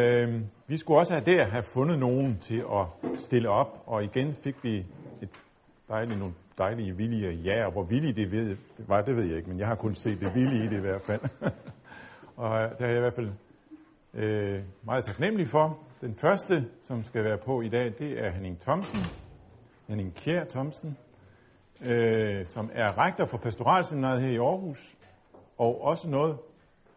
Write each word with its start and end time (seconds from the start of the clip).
Øh, 0.00 0.40
vi 0.66 0.76
skulle 0.76 0.98
også 0.98 1.12
have 1.12 1.24
der 1.24 1.44
have 1.44 1.62
fundet 1.62 1.98
nogen 1.98 2.38
til 2.38 2.64
at 2.72 3.10
stille 3.20 3.48
op, 3.48 3.82
og 3.86 4.04
igen 4.04 4.34
fik 4.34 4.64
vi 4.64 4.86
et 5.22 5.28
dejligt, 5.88 6.18
nogle 6.18 6.34
dejlige, 6.58 6.96
villige 6.96 7.32
ja, 7.32 7.66
og 7.66 7.72
hvor 7.72 7.82
villige 7.82 8.12
det, 8.12 8.32
ved, 8.32 8.48
det 8.48 8.88
var, 8.88 9.02
det 9.02 9.16
ved 9.16 9.24
jeg 9.24 9.36
ikke, 9.36 9.48
men 9.48 9.58
jeg 9.58 9.66
har 9.66 9.74
kun 9.74 9.94
set 9.94 10.20
det 10.20 10.34
villige 10.34 10.64
i 10.64 10.68
det 10.68 10.76
i 10.76 10.80
hvert 10.80 11.02
fald. 11.02 11.20
og 12.36 12.62
øh, 12.62 12.70
det 12.70 12.80
er 12.80 12.86
jeg 12.86 12.96
i 12.96 13.00
hvert 13.00 13.14
fald 13.14 13.30
øh, 14.14 14.62
meget 14.82 15.04
taknemmelig 15.04 15.48
for. 15.48 15.78
Den 16.00 16.14
første, 16.14 16.64
som 16.84 17.04
skal 17.04 17.24
være 17.24 17.38
på 17.38 17.60
i 17.60 17.68
dag, 17.68 17.92
det 17.98 18.24
er 18.24 18.30
Henning 18.30 18.60
Thomsen, 18.60 19.00
Henning 19.88 20.14
Kjær 20.14 20.44
Thomsen, 20.44 20.96
øh, 21.80 22.46
som 22.46 22.70
er 22.74 22.98
rektor 22.98 23.24
for 23.24 23.38
pastoralseminaret 23.38 24.22
her 24.22 24.28
i 24.28 24.36
Aarhus, 24.36 24.96
og 25.58 25.84
også 25.84 26.08
noget 26.08 26.38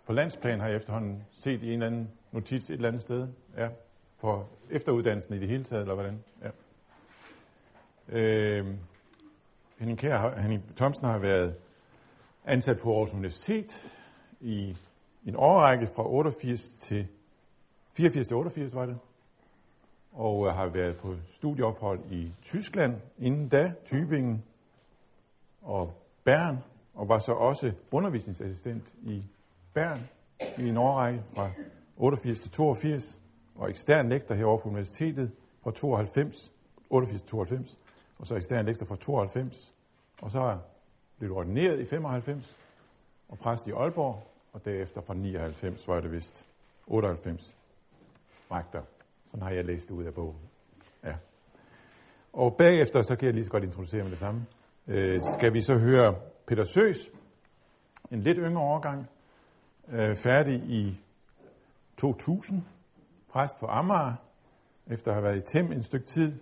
på 0.05 0.13
landsplan 0.13 0.59
har 0.59 0.67
jeg 0.67 0.75
efterhånden 0.75 1.23
set 1.31 1.63
i 1.63 1.67
en 1.67 1.73
eller 1.73 1.87
anden 1.87 2.09
notits 2.33 2.69
et 2.69 2.73
eller 2.73 2.87
andet 2.87 3.01
sted, 3.01 3.27
ja, 3.57 3.69
for 4.17 4.49
efteruddannelsen 4.69 5.35
i 5.35 5.39
det 5.39 5.47
hele 5.47 5.63
taget, 5.63 5.81
eller 5.81 5.93
hvordan? 5.93 6.23
Ja. 6.41 6.49
Øh, 8.09 8.67
Henning, 9.79 9.99
Kjær, 9.99 10.39
Henning 10.39 10.75
Thomsen 10.75 11.05
har 11.05 11.17
været 11.17 11.55
ansat 12.45 12.79
på 12.79 12.93
Aarhus 12.93 13.13
Universitet 13.13 13.91
i 14.41 14.77
en 15.25 15.35
årrække 15.35 15.87
fra 15.87 16.09
88 16.09 16.61
til 16.61 17.07
84 17.93 18.27
til 18.27 18.37
88 18.37 18.75
var 18.75 18.85
det, 18.85 18.97
og 20.11 20.47
øh, 20.47 20.53
har 20.53 20.67
været 20.67 20.97
på 20.97 21.15
studieophold 21.27 21.99
i 22.11 22.31
Tyskland 22.41 22.93
inden 23.17 23.49
da, 23.49 23.73
Tübingen 23.85 24.37
og 25.61 25.93
Bern, 26.23 26.57
og 26.93 27.09
var 27.09 27.19
så 27.19 27.31
også 27.31 27.71
undervisningsassistent 27.91 28.93
i 29.03 29.23
Bern 29.73 29.99
i 30.57 30.67
en 30.69 30.77
årrække 30.77 31.23
fra 31.35 31.51
88 31.97 32.39
til 32.39 32.51
82, 32.51 33.19
og 33.55 33.69
ekstern 33.69 34.09
lektor 34.09 34.35
herovre 34.35 34.61
på 34.61 34.69
universitetet 34.69 35.31
fra 35.63 35.71
92, 35.71 36.53
88-92, 36.93 37.77
og 38.19 38.27
så 38.27 38.35
ekstern 38.35 38.65
lektor 38.65 38.85
fra 38.85 38.95
92, 38.95 39.75
og 40.21 40.31
så 40.31 40.57
blev 41.17 41.29
du 41.29 41.35
ordineret 41.35 41.79
i 41.79 41.85
95, 41.85 42.57
og 43.29 43.37
præst 43.37 43.67
i 43.67 43.71
Aalborg, 43.71 44.23
og 44.53 44.65
derefter 44.65 45.01
fra 45.01 45.13
99 45.13 45.87
var 45.87 45.99
det 45.99 46.11
vist 46.11 46.45
98 46.87 47.55
rektor. 48.51 48.85
Sådan 49.25 49.41
har 49.41 49.51
jeg 49.51 49.65
læst 49.65 49.87
det 49.87 49.95
ud 49.95 50.03
af 50.03 50.13
bogen. 50.13 50.37
Ja. 51.03 51.13
Og 52.33 52.55
bagefter, 52.57 53.01
så 53.01 53.15
kan 53.15 53.25
jeg 53.25 53.33
lige 53.33 53.43
så 53.43 53.51
godt 53.51 53.63
introducere 53.63 54.03
med 54.03 54.11
det 54.11 54.19
samme, 54.19 54.45
øh, 54.87 55.21
skal 55.37 55.53
vi 55.53 55.61
så 55.61 55.77
høre 55.77 56.15
Peter 56.47 56.63
Søs, 56.63 57.11
en 58.11 58.21
lidt 58.21 58.37
yngre 58.37 58.61
årgang, 58.61 59.09
øh, 59.89 60.15
færdig 60.15 60.55
i 60.55 60.99
2000, 61.97 62.63
præst 63.29 63.59
på 63.59 63.65
Amager, 63.65 64.13
efter 64.87 65.11
at 65.11 65.15
have 65.15 65.23
været 65.23 65.37
i 65.37 65.41
Tem 65.41 65.71
en 65.71 65.83
stykke 65.83 66.05
tid. 66.05 66.33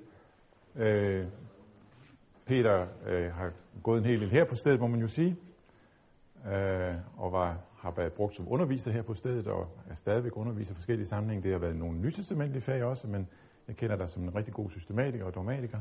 Øh, 0.75 1.25
Peter 2.45 2.87
øh, 3.07 3.33
har 3.33 3.51
gået 3.83 3.97
en 3.97 4.05
hel 4.05 4.21
del 4.21 4.29
her 4.29 4.45
på 4.45 4.55
stedet, 4.55 4.79
må 4.79 4.87
man 4.87 4.99
jo 4.99 5.07
sige, 5.07 5.37
øh, 6.47 6.95
og 7.17 7.31
var, 7.31 7.57
har 7.77 7.91
været 7.91 8.13
brugt 8.13 8.35
som 8.35 8.51
underviser 8.51 8.91
her 8.91 9.01
på 9.01 9.13
stedet, 9.13 9.47
og 9.47 9.67
er 9.89 9.95
stadigvæk 9.95 10.37
underviser 10.37 10.73
i 10.73 10.75
forskellige 10.75 11.07
sammenhænge. 11.07 11.43
Det 11.43 11.51
har 11.51 11.59
været 11.59 11.75
nogle 11.75 11.97
nytestamentlige 11.97 12.61
fag 12.61 12.83
også, 12.83 13.07
men 13.07 13.27
jeg 13.67 13.75
kender 13.75 13.95
dig 13.95 14.09
som 14.09 14.23
en 14.23 14.35
rigtig 14.35 14.53
god 14.53 14.69
systematiker 14.69 15.25
og 15.25 15.35
dogmatiker, 15.35 15.79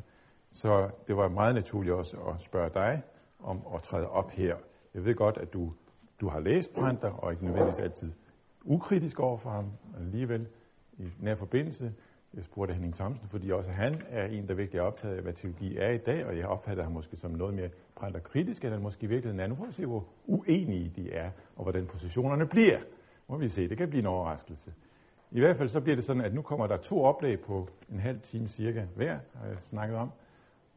så 0.53 0.91
det 1.07 1.17
var 1.17 1.29
meget 1.29 1.55
naturligt 1.55 1.95
også 1.95 2.17
at 2.17 2.41
spørge 2.41 2.71
dig 2.75 3.03
om 3.43 3.63
at 3.75 3.83
træde 3.83 4.09
op 4.09 4.31
her. 4.31 4.57
Jeg 4.95 5.05
ved 5.05 5.15
godt, 5.15 5.39
at 5.39 5.53
du, 5.53 5.73
du 6.21 6.29
har 6.29 6.41
læst 6.41 6.75
Brandt, 6.75 7.05
og 7.05 7.33
ikke 7.33 7.45
nødvendigvis 7.45 7.79
altid 7.79 8.13
ukritisk 8.65 9.21
over 9.21 9.37
for 9.37 9.51
ham 9.51 9.73
alligevel 9.99 10.47
i 10.99 11.09
nær 11.21 11.35
forbindelse. 11.35 11.93
Jeg 12.35 12.45
spurgte 12.45 12.75
Henning 12.75 12.95
Thomsen, 12.95 13.29
fordi 13.29 13.51
også 13.51 13.71
han 13.71 14.03
er 14.09 14.27
en, 14.27 14.49
der 14.49 14.55
virkelig 14.55 14.79
er 14.79 14.83
optaget 14.83 15.17
af, 15.17 15.23
hvad 15.23 15.33
teologi 15.33 15.77
er 15.77 15.91
i 15.91 15.99
dag, 15.99 16.27
og 16.27 16.39
jeg 16.39 16.47
opfatter 16.47 16.83
ham 16.83 16.93
måske 16.93 17.17
som 17.17 17.31
noget 17.31 17.55
mere 17.55 17.71
Brandt 17.95 18.23
kritisk, 18.23 18.63
han 18.63 18.83
måske 18.83 19.05
i 19.05 19.07
virkeligheden 19.07 19.51
Nu 19.51 19.57
får 19.57 19.67
vi 19.67 19.73
se, 19.73 19.87
hvor 19.87 20.05
uenige 20.27 20.93
de 20.97 21.13
er, 21.13 21.31
og 21.57 21.63
hvordan 21.63 21.87
positionerne 21.87 22.47
bliver. 22.47 22.79
Må 23.29 23.37
vi 23.37 23.49
se, 23.49 23.69
det 23.69 23.79
kan 23.79 23.89
blive 23.89 24.01
en 24.01 24.07
overraskelse. 24.07 24.73
I 25.31 25.41
hvert 25.41 25.57
fald 25.57 25.69
så 25.69 25.81
bliver 25.81 25.97
det 25.97 26.05
sådan, 26.05 26.25
at 26.25 26.35
nu 26.35 26.43
kommer 26.43 26.67
der 26.67 26.77
to 26.77 27.03
oplæg 27.03 27.41
på 27.41 27.69
en 27.93 28.01
halv 28.01 28.21
time 28.21 28.49
cirka 28.49 28.87
hver, 28.97 29.19
har 29.35 29.47
jeg 29.47 29.57
snakket 29.65 29.97
om. 29.97 30.11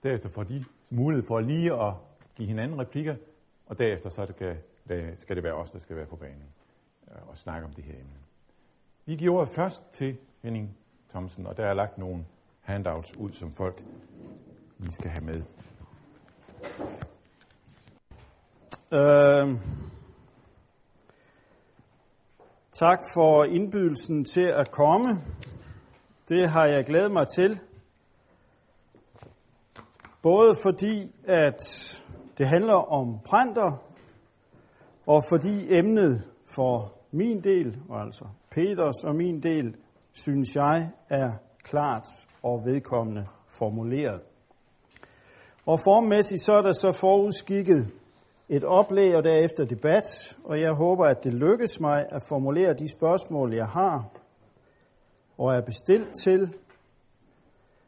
Derefter 0.03 0.29
får 0.29 0.43
de 0.43 0.65
mulighed 0.89 1.27
for 1.27 1.39
lige 1.39 1.73
at 1.73 1.93
give 2.35 2.47
hinanden 2.47 2.79
replikker, 2.79 3.15
og 3.65 3.79
derefter 3.79 4.09
så 4.09 4.25
det 4.25 4.35
kan, 4.35 4.55
skal 5.17 5.35
det 5.35 5.43
være 5.43 5.53
os, 5.53 5.71
der 5.71 5.79
skal 5.79 5.95
være 5.95 6.05
på 6.05 6.15
banen 6.15 6.43
øh, 7.15 7.27
og 7.27 7.37
snakke 7.37 7.67
om 7.67 7.73
det 7.73 7.83
her 7.83 7.93
emne. 7.93 8.19
Vi 9.05 9.15
giver 9.15 9.35
ordet 9.35 9.49
først 9.49 9.91
til 9.91 10.17
Henning 10.41 10.77
Thomsen, 11.09 11.47
og 11.47 11.57
der 11.57 11.65
er 11.65 11.73
lagt 11.73 11.97
nogle 11.97 12.25
handouts 12.61 13.17
ud, 13.17 13.31
som 13.31 13.51
folk 13.51 13.83
lige 14.77 14.91
skal 14.91 15.09
have 15.09 15.25
med. 15.25 15.41
Øh, 18.91 19.59
tak 22.71 22.99
for 23.13 23.43
indbydelsen 23.43 24.25
til 24.25 24.53
at 24.55 24.71
komme. 24.71 25.21
Det 26.29 26.49
har 26.49 26.65
jeg 26.65 26.85
glædet 26.85 27.11
mig 27.11 27.27
til. 27.27 27.59
Både 30.21 30.55
fordi, 30.63 31.15
at 31.27 31.59
det 32.37 32.47
handler 32.47 32.91
om 32.91 33.19
printer, 33.25 33.83
og 35.07 35.23
fordi 35.29 35.77
emnet 35.77 36.23
for 36.45 36.93
min 37.13 37.43
del, 37.43 37.77
og 37.89 38.01
altså 38.01 38.25
Peters 38.51 39.03
og 39.03 39.15
min 39.15 39.43
del, 39.43 39.75
synes 40.13 40.55
jeg 40.55 40.89
er 41.09 41.31
klart 41.63 42.07
og 42.43 42.61
vedkommende 42.65 43.25
formuleret. 43.47 44.21
Og 45.65 45.79
formmæssigt 45.79 46.41
så 46.41 46.53
er 46.53 46.61
der 46.61 46.73
så 46.73 46.91
forudskikket 46.91 47.87
et 48.49 48.63
oplæg 48.63 49.15
og 49.15 49.23
derefter 49.23 49.65
debat, 49.65 50.37
og 50.43 50.61
jeg 50.61 50.73
håber, 50.73 51.05
at 51.05 51.23
det 51.23 51.33
lykkes 51.33 51.79
mig 51.79 52.05
at 52.09 52.21
formulere 52.29 52.73
de 52.73 52.91
spørgsmål, 52.91 53.53
jeg 53.53 53.67
har 53.67 54.09
og 55.37 55.53
er 55.53 55.61
bestilt 55.61 56.09
til, 56.23 56.53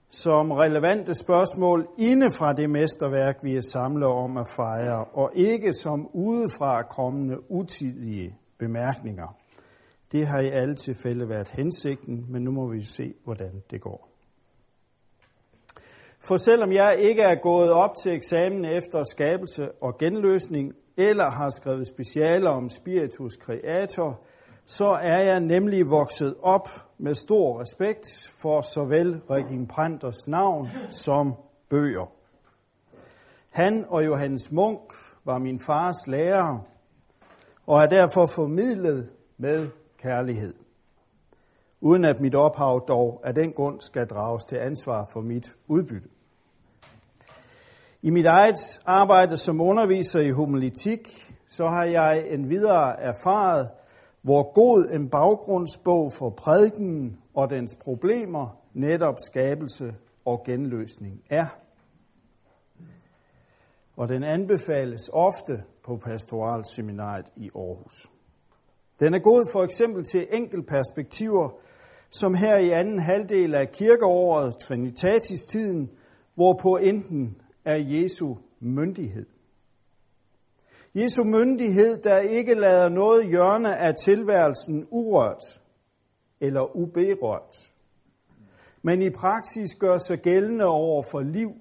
som 0.09 0.51
relevante 0.51 1.13
spørgsmål 1.13 1.87
inde 1.97 2.31
fra 2.31 2.53
det 2.53 2.69
mesterværk, 2.69 3.35
vi 3.43 3.55
er 3.55 3.61
samlet 3.61 4.07
om 4.07 4.37
at 4.37 4.49
fejre, 4.55 5.05
og 5.13 5.31
ikke 5.35 5.73
som 5.73 6.09
udefra 6.13 6.83
kommende 6.83 7.51
utidige 7.51 8.35
bemærkninger. 8.59 9.37
Det 10.11 10.27
har 10.27 10.39
i 10.39 10.49
alle 10.49 10.75
tilfælde 10.75 11.29
været 11.29 11.49
hensigten, 11.49 12.25
men 12.29 12.43
nu 12.43 12.51
må 12.51 12.67
vi 12.67 12.81
se, 12.83 13.13
hvordan 13.23 13.63
det 13.71 13.81
går. 13.81 14.09
For 16.19 16.37
selvom 16.37 16.71
jeg 16.71 16.95
ikke 16.99 17.21
er 17.21 17.35
gået 17.35 17.71
op 17.71 17.95
til 18.03 18.13
eksamen 18.13 18.65
efter 18.65 19.03
skabelse 19.03 19.71
og 19.81 19.97
genløsning, 19.97 20.73
eller 20.97 21.29
har 21.29 21.49
skrevet 21.49 21.87
specialer 21.87 22.49
om 22.49 22.69
spiritus 22.69 23.33
creator, 23.33 24.21
så 24.65 24.85
er 24.85 25.23
jeg 25.23 25.39
nemlig 25.39 25.89
vokset 25.89 26.35
op 26.41 26.69
med 26.97 27.13
stor 27.13 27.61
respekt 27.61 28.31
for 28.41 28.61
såvel 28.61 29.21
Regin 29.29 29.67
Pranters 29.67 30.27
navn 30.27 30.69
som 30.89 31.33
bøger. 31.69 32.11
Han 33.49 33.85
og 33.89 34.05
Johannes 34.05 34.51
Munk 34.51 34.93
var 35.25 35.37
min 35.37 35.59
fars 35.59 36.07
lærer, 36.07 36.65
og 37.67 37.81
er 37.81 37.87
derfor 37.87 38.25
formidlet 38.25 39.09
med 39.37 39.69
kærlighed. 39.97 40.53
Uden 41.81 42.05
at 42.05 42.21
mit 42.21 42.35
ophav 42.35 42.85
dog 42.87 43.21
af 43.23 43.35
den 43.35 43.53
grund 43.53 43.81
skal 43.81 44.07
drages 44.07 44.43
til 44.43 44.55
ansvar 44.55 45.05
for 45.13 45.21
mit 45.21 45.55
udbytte. 45.67 46.09
I 48.01 48.09
mit 48.09 48.25
eget 48.25 48.81
arbejde 48.85 49.37
som 49.37 49.61
underviser 49.61 50.19
i 50.19 50.29
homilitik, 50.29 51.33
så 51.47 51.65
har 51.67 51.83
jeg 51.83 52.25
en 52.29 52.49
videre 52.49 53.01
erfaret, 53.01 53.69
hvor 54.21 54.53
god 54.53 54.87
en 54.93 55.09
baggrundsbog 55.09 56.13
for 56.13 56.29
prædiken 56.29 57.19
og 57.33 57.49
dens 57.49 57.75
problemer 57.75 58.57
netop 58.73 59.15
skabelse 59.19 59.95
og 60.25 60.43
genløsning 60.45 61.23
er. 61.29 61.45
Og 63.97 64.09
den 64.09 64.23
anbefales 64.23 65.09
ofte 65.13 65.63
på 65.85 65.97
pastoralseminariet 65.97 67.31
i 67.35 67.49
Aarhus. 67.55 68.11
Den 68.99 69.13
er 69.13 69.19
god 69.19 69.49
for 69.51 69.63
eksempel 69.63 70.03
til 70.03 70.27
perspektiver, 70.67 71.49
som 72.09 72.33
her 72.33 72.57
i 72.57 72.69
anden 72.69 72.99
halvdel 72.99 73.55
af 73.55 73.71
kirkeåret, 73.71 74.57
Trinitatis-tiden, 74.57 75.91
hvor 76.35 76.59
på 76.61 76.77
enten 76.77 77.41
er 77.65 77.75
Jesu 77.75 78.35
myndighed. 78.59 79.25
Jesu 80.95 81.23
myndighed, 81.23 81.97
der 81.97 82.19
ikke 82.19 82.53
lader 82.53 82.89
noget 82.89 83.27
hjørne 83.27 83.77
af 83.77 83.95
tilværelsen 83.95 84.87
urørt 84.89 85.61
eller 86.39 86.75
uberørt, 86.75 87.71
men 88.81 89.01
i 89.01 89.09
praksis 89.09 89.75
gør 89.75 89.97
sig 89.97 90.19
gældende 90.19 90.65
over 90.65 91.03
for 91.11 91.19
liv 91.19 91.51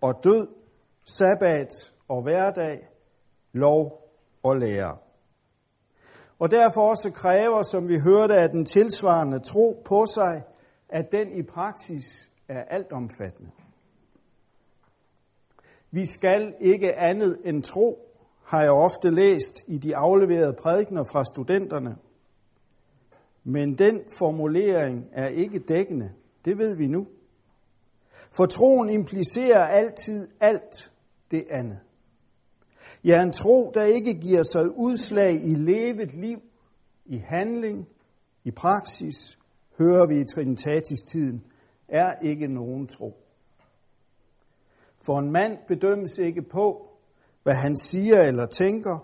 og 0.00 0.24
død, 0.24 0.48
sabbat 1.04 1.68
og 2.08 2.22
hverdag, 2.22 2.89
lov 3.52 4.10
og 4.42 4.56
lære. 4.56 4.96
og 6.38 6.50
derfor 6.50 6.80
også 6.80 7.10
kræver, 7.10 7.62
som 7.62 7.88
vi 7.88 7.98
hørte, 7.98 8.34
at 8.34 8.50
den 8.50 8.64
tilsvarende 8.64 9.40
tro 9.40 9.82
på 9.84 10.06
sig, 10.06 10.42
at 10.88 11.12
den 11.12 11.32
i 11.32 11.42
praksis 11.42 12.30
er 12.48 12.64
altomfattende. 12.64 13.50
Vi 15.90 16.06
skal 16.06 16.54
ikke 16.60 16.94
andet 16.94 17.40
end 17.44 17.62
tro, 17.62 18.10
har 18.44 18.62
jeg 18.62 18.72
ofte 18.72 19.10
læst 19.10 19.64
i 19.66 19.78
de 19.78 19.96
afleverede 19.96 20.52
prædikner 20.52 21.04
fra 21.04 21.24
studenterne. 21.24 21.96
Men 23.44 23.78
den 23.78 24.00
formulering 24.18 25.06
er 25.12 25.28
ikke 25.28 25.58
dækkende. 25.58 26.10
Det 26.44 26.58
ved 26.58 26.76
vi 26.76 26.86
nu. 26.86 27.06
For 28.30 28.46
troen 28.46 28.90
implicerer 28.90 29.64
altid 29.64 30.28
alt 30.40 30.92
det 31.30 31.46
andet. 31.50 31.80
Ja, 33.04 33.22
en 33.22 33.32
tro, 33.32 33.70
der 33.74 33.82
ikke 33.82 34.14
giver 34.14 34.42
sig 34.42 34.78
udslag 34.78 35.34
i 35.34 35.54
levet 35.54 36.14
liv, 36.14 36.42
i 37.06 37.18
handling, 37.18 37.88
i 38.44 38.50
praksis, 38.50 39.38
hører 39.78 40.06
vi 40.06 40.20
i 40.20 40.24
Trinitatis-tiden, 40.24 41.44
er 41.88 42.18
ikke 42.22 42.46
nogen 42.46 42.86
tro. 42.86 43.16
For 45.06 45.18
en 45.18 45.32
mand 45.32 45.58
bedømmes 45.68 46.18
ikke 46.18 46.42
på, 46.42 46.90
hvad 47.42 47.54
han 47.54 47.76
siger 47.76 48.22
eller 48.22 48.46
tænker, 48.46 48.98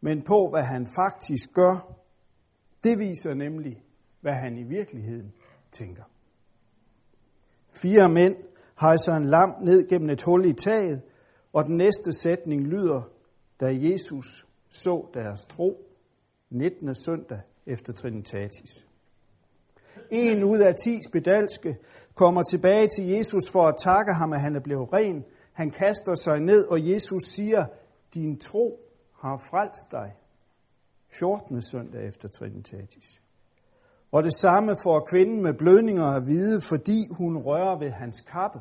men 0.00 0.22
på, 0.22 0.48
hvad 0.50 0.62
han 0.62 0.86
faktisk 0.86 1.54
gør. 1.54 1.96
Det 2.84 2.98
viser 2.98 3.34
nemlig, 3.34 3.82
hvad 4.20 4.32
han 4.32 4.58
i 4.58 4.62
virkeligheden 4.62 5.32
tænker. 5.72 6.02
Fire 7.72 8.08
mænd 8.08 8.36
hejser 8.80 9.14
en 9.14 9.24
lam 9.24 9.54
ned 9.62 9.88
gennem 9.88 10.10
et 10.10 10.22
hul 10.22 10.44
i 10.44 10.52
taget, 10.52 11.02
og 11.52 11.64
den 11.64 11.76
næste 11.76 12.12
sætning 12.12 12.62
lyder, 12.62 13.02
da 13.60 13.66
Jesus 13.66 14.46
så 14.68 15.06
deres 15.14 15.44
tro 15.44 15.86
19. 16.50 16.94
søndag 16.94 17.40
efter 17.66 17.92
Trinitatis. 17.92 18.86
En 20.10 20.44
ud 20.44 20.58
af 20.58 20.74
ti 20.74 21.00
spedalske 21.08 21.76
kommer 22.14 22.42
tilbage 22.42 22.88
til 22.88 23.06
Jesus 23.06 23.50
for 23.52 23.62
at 23.62 23.74
takke 23.84 24.14
ham, 24.14 24.32
at 24.32 24.40
han 24.40 24.56
er 24.56 24.60
blevet 24.60 24.92
ren. 24.92 25.24
Han 25.52 25.70
kaster 25.70 26.14
sig 26.14 26.40
ned, 26.40 26.66
og 26.66 26.90
Jesus 26.90 27.22
siger, 27.22 27.64
din 28.14 28.38
tro 28.38 28.80
har 29.18 29.36
frelst 29.50 29.90
dig. 29.90 30.14
14. 31.18 31.62
søndag 31.62 32.08
efter 32.08 32.28
Trinitatis. 32.28 33.20
Og 34.12 34.24
det 34.24 34.34
samme 34.34 34.76
får 34.82 35.06
kvinden 35.10 35.42
med 35.42 35.54
blødninger 35.54 36.04
at 36.04 36.26
vide, 36.26 36.60
fordi 36.60 37.08
hun 37.10 37.38
rører 37.38 37.78
ved 37.78 37.90
hans 37.90 38.20
kappe. 38.20 38.60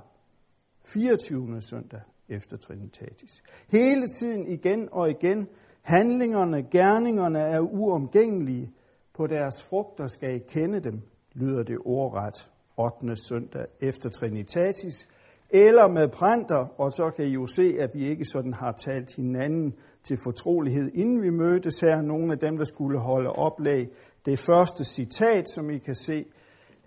24. 0.85 1.61
søndag 1.61 2.01
efter 2.29 2.57
Trinitatis. 2.57 3.43
Hele 3.71 4.07
tiden 4.19 4.47
igen 4.47 4.89
og 4.91 5.09
igen, 5.09 5.47
handlingerne, 5.81 6.63
gerningerne 6.71 7.39
er 7.39 7.59
uomgængelige. 7.59 8.71
På 9.13 9.27
deres 9.27 9.63
frugter 9.69 10.07
skal 10.07 10.35
I 10.35 10.39
kende 10.39 10.79
dem, 10.79 11.01
lyder 11.33 11.63
det 11.63 11.77
ordret 11.85 12.49
8. 12.77 13.15
søndag 13.15 13.65
efter 13.81 14.09
Trinitatis. 14.09 15.07
Eller 15.49 15.87
med 15.87 16.07
prænter, 16.07 16.67
og 16.77 16.91
så 16.91 17.11
kan 17.15 17.25
I 17.25 17.29
jo 17.29 17.45
se, 17.45 17.75
at 17.79 17.89
vi 17.93 18.07
ikke 18.07 18.25
sådan 18.25 18.53
har 18.53 18.71
talt 18.71 19.15
hinanden 19.15 19.73
til 20.03 20.17
fortrolighed, 20.23 20.91
inden 20.93 21.21
vi 21.21 21.29
mødtes 21.29 21.79
her. 21.79 22.01
Nogle 22.01 22.31
af 22.33 22.39
dem, 22.39 22.57
der 22.57 22.63
skulle 22.63 22.99
holde 22.99 23.29
oplæg. 23.29 23.87
Det 24.25 24.39
første 24.39 24.85
citat, 24.85 25.49
som 25.49 25.69
I 25.69 25.77
kan 25.77 25.95
se, 25.95 26.25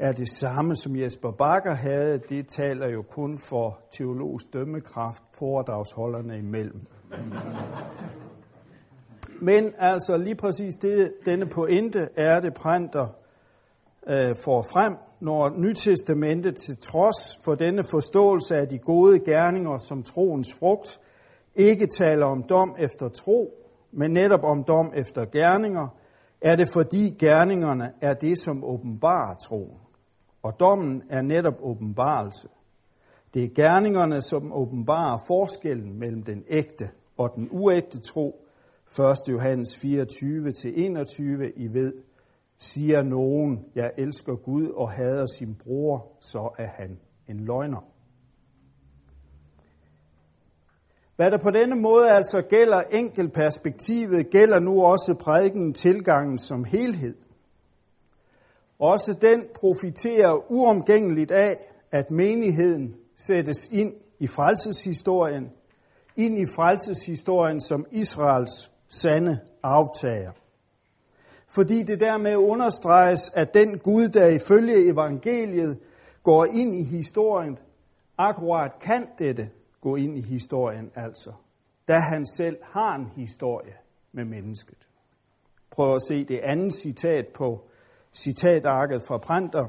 er 0.03 0.13
det 0.13 0.29
samme, 0.29 0.77
som 0.77 0.97
Jesper 0.97 1.31
Bakker 1.31 1.75
havde. 1.75 2.19
Det 2.29 2.49
taler 2.49 2.89
jo 2.89 3.03
kun 3.03 3.39
for 3.39 3.79
teologisk 3.91 4.53
dømmekraft 4.53 5.23
foredragsholderne 5.39 6.39
imellem. 6.39 6.87
Men 9.41 9.73
altså 9.79 10.17
lige 10.17 10.35
præcis 10.35 10.75
det, 10.75 11.13
denne 11.25 11.47
pointe 11.47 12.09
er 12.17 12.41
det 12.41 12.55
Prænder 12.55 13.07
øh, 14.09 14.37
får 14.45 14.63
frem, 14.63 14.97
når 15.21 15.51
Nytestamentet 15.57 16.57
til 16.57 16.77
trods 16.77 17.39
for 17.45 17.55
denne 17.55 17.85
forståelse 17.85 18.57
af 18.57 18.69
de 18.69 18.79
gode 18.79 19.19
gerninger 19.19 19.79
som 19.79 20.03
troens 20.03 20.55
frugt, 20.59 21.01
ikke 21.55 21.87
taler 21.87 22.27
om 22.27 22.43
dom 22.43 22.77
efter 22.79 23.09
tro, 23.09 23.55
men 23.93 24.11
netop 24.11 24.45
om 24.45 24.65
dom 24.65 24.93
efter 24.95 25.25
gerninger, 25.25 25.89
er 26.41 26.57
det 26.57 26.69
fordi 26.73 27.17
gerningerne 27.19 27.93
er 28.01 28.15
det, 28.15 28.39
som 28.39 28.65
åbenbarer 28.65 29.35
troen. 29.35 29.82
Og 30.43 30.61
dommen 30.61 31.03
er 31.11 31.23
netop 31.23 31.55
åbenbarelse. 31.61 32.49
Det 33.35 33.45
er 33.45 33.49
gerningerne, 33.55 34.23
som 34.23 34.53
åbenbarer 34.53 35.19
forskellen 35.27 35.99
mellem 35.99 36.23
den 36.23 36.45
ægte 36.49 36.91
og 37.17 37.33
den 37.37 37.49
uægte 37.51 38.01
tro. 38.01 38.47
1. 38.99 39.29
Johannes 39.29 39.77
24-21 39.77 39.83
I 41.57 41.67
ved, 41.73 41.93
siger 42.59 43.03
nogen, 43.03 43.65
jeg 43.75 43.93
elsker 43.99 44.35
Gud 44.35 44.69
og 44.69 44.91
hader 44.91 45.27
sin 45.27 45.55
bror, 45.55 46.13
så 46.21 46.51
er 46.59 46.69
han 46.69 46.99
en 47.29 47.41
løgner. 47.41 47.85
Hvad 51.17 51.31
der 51.31 51.39
på 51.39 51.51
denne 51.51 51.77
måde 51.77 52.11
altså 52.11 52.43
gælder 52.43 52.83
enkeltperspektivet, 52.83 54.31
gælder 54.31 54.59
nu 54.59 54.83
også 54.83 55.15
prædiken 55.21 55.75
tilgangen 55.75 56.39
som 56.39 56.65
helhed. 56.65 57.15
Også 58.83 59.19
den 59.21 59.45
profiterer 59.55 60.51
uomgængeligt 60.53 61.31
af, 61.31 61.57
at 61.91 62.11
menigheden 62.11 62.95
sættes 63.17 63.69
ind 63.73 63.95
i 64.19 64.27
frelseshistorien, 64.27 65.51
ind 66.17 66.39
i 66.39 66.47
frelseshistorien 66.47 67.61
som 67.61 67.87
Israels 67.91 68.71
sande 68.89 69.39
aftager. 69.63 70.33
Fordi 71.49 71.83
det 71.83 72.01
dermed 72.01 72.37
understreges, 72.37 73.31
at 73.35 73.55
den 73.55 73.79
Gud, 73.79 74.09
der 74.09 74.27
ifølge 74.27 74.93
evangeliet 74.93 75.79
går 76.23 76.45
ind 76.45 76.75
i 76.77 76.83
historien, 76.83 77.59
akkurat 78.19 78.73
kan 78.81 79.07
dette 79.19 79.51
gå 79.81 79.97
ind 79.97 80.19
i 80.19 80.23
historien 80.23 80.91
altså, 80.95 81.33
da 81.89 81.99
han 81.99 82.27
selv 82.27 82.57
har 82.63 82.95
en 82.95 83.07
historie 83.17 83.75
med 84.13 84.25
mennesket. 84.25 84.79
Prøv 85.71 85.95
at 85.95 86.03
se 86.09 86.25
det 86.25 86.41
andet 86.43 86.75
citat 86.75 87.27
på 87.35 87.69
citatarket 88.15 89.03
fra 89.03 89.19
Pranter. 89.19 89.67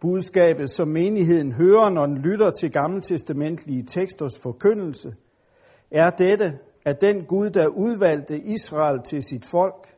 Budskabet, 0.00 0.70
som 0.70 0.88
menigheden 0.88 1.52
hører, 1.52 1.90
når 1.90 2.06
den 2.06 2.18
lytter 2.18 2.50
til 2.50 2.72
gammeltestamentlige 2.72 3.82
teksters 3.82 4.38
forkyndelse, 4.38 5.14
er 5.90 6.10
dette, 6.10 6.58
at 6.84 7.00
den 7.00 7.24
Gud, 7.24 7.50
der 7.50 7.66
udvalgte 7.66 8.40
Israel 8.40 9.02
til 9.02 9.22
sit 9.22 9.46
folk, 9.46 9.88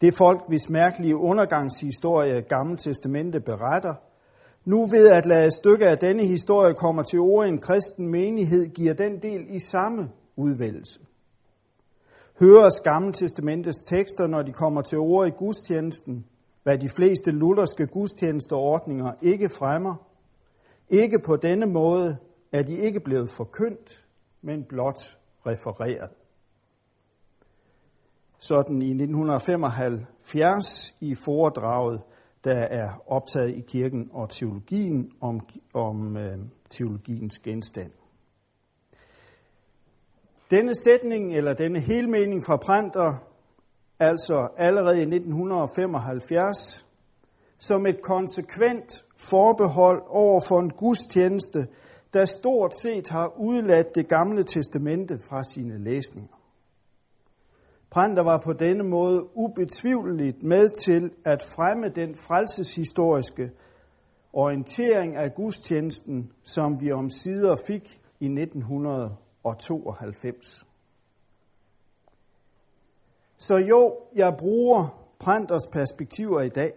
det 0.00 0.14
folk, 0.14 0.40
hvis 0.48 0.70
mærkelige 0.70 1.16
undergangshistorie 1.16 2.42
Gamle 2.42 2.76
Testamente 2.76 3.40
beretter, 3.40 3.94
nu 4.64 4.86
ved 4.86 5.08
at 5.08 5.26
lade 5.26 5.46
et 5.46 5.52
stykke 5.52 5.86
af 5.86 5.98
denne 5.98 6.26
historie 6.26 6.74
kommer 6.74 7.02
til 7.02 7.20
ord 7.20 7.46
i 7.46 7.48
en 7.48 7.60
kristen 7.60 8.08
menighed, 8.08 8.66
giver 8.66 8.94
den 8.94 9.22
del 9.22 9.46
i 9.48 9.58
samme 9.58 10.10
udvælgelse 10.36 11.00
hører 12.40 12.82
Gamle 12.84 13.12
Testamentets 13.12 13.82
tekster, 13.82 14.26
når 14.26 14.42
de 14.42 14.52
kommer 14.52 14.82
til 14.82 14.98
ord 14.98 15.26
i 15.26 15.30
gudstjenesten, 15.30 16.26
hvad 16.62 16.78
de 16.78 16.88
fleste 16.88 17.30
lutherske 17.30 17.86
gudstjenesteordninger 17.86 19.12
ikke 19.22 19.48
fremmer. 19.48 19.94
Ikke 20.88 21.18
på 21.18 21.36
denne 21.36 21.66
måde 21.66 22.16
er 22.52 22.62
de 22.62 22.76
ikke 22.76 23.00
blevet 23.00 23.30
forkyndt, 23.30 24.06
men 24.42 24.64
blot 24.64 25.18
refereret. 25.46 26.10
Sådan 28.38 28.82
i 28.82 28.90
1975 28.90 30.94
i 31.00 31.14
foredraget, 31.14 32.00
der 32.44 32.54
er 32.54 33.02
optaget 33.06 33.56
i 33.56 33.60
kirken 33.60 34.10
og 34.12 34.30
teologien 34.30 35.12
om, 35.20 35.40
om 35.74 36.16
øh, 36.16 36.38
teologiens 36.70 37.38
genstand. 37.38 37.90
Denne 40.52 40.74
sætning, 40.74 41.34
eller 41.34 41.54
denne 41.54 41.80
helmening 41.80 42.44
fra 42.44 42.56
Pranter, 42.56 43.14
altså 43.98 44.48
allerede 44.56 44.98
i 44.98 45.02
1975, 45.02 46.86
som 47.58 47.86
et 47.86 48.02
konsekvent 48.02 49.04
forbehold 49.16 50.02
over 50.08 50.40
for 50.48 50.60
en 50.60 50.70
gudstjeneste, 50.70 51.66
der 52.12 52.24
stort 52.24 52.76
set 52.76 53.08
har 53.08 53.40
udladt 53.40 53.94
det 53.94 54.08
gamle 54.08 54.44
testamente 54.44 55.18
fra 55.28 55.42
sine 55.44 55.84
læsninger. 55.84 56.36
Pranter 57.90 58.22
var 58.22 58.40
på 58.44 58.52
denne 58.52 58.84
måde 58.84 59.36
ubetvivleligt 59.36 60.42
med 60.42 60.68
til 60.68 61.10
at 61.24 61.42
fremme 61.42 61.88
den 61.88 62.14
frelseshistoriske 62.16 63.50
orientering 64.32 65.16
af 65.16 65.34
gudstjenesten, 65.34 66.32
som 66.44 66.80
vi 66.80 66.92
om 66.92 67.10
sider 67.10 67.56
fik 67.66 68.00
i 68.20 68.24
1900 68.24 69.16
og 69.44 69.58
92. 69.58 70.66
Så 73.38 73.56
jo, 73.56 73.96
jeg 74.14 74.34
bruger 74.38 75.02
Pranters 75.18 75.66
perspektiver 75.72 76.40
i 76.40 76.48
dag. 76.48 76.72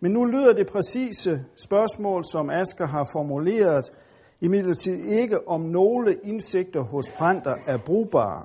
Men 0.00 0.12
nu 0.12 0.24
lyder 0.24 0.52
det 0.52 0.66
præcise 0.66 1.44
spørgsmål, 1.56 2.24
som 2.24 2.50
Asker 2.50 2.86
har 2.86 3.08
formuleret, 3.12 3.92
imidlertid 4.40 5.04
ikke 5.04 5.48
om 5.48 5.60
nogle 5.60 6.18
indsigter 6.24 6.80
hos 6.80 7.10
Pranter 7.10 7.54
er 7.66 7.78
brugbare. 7.86 8.44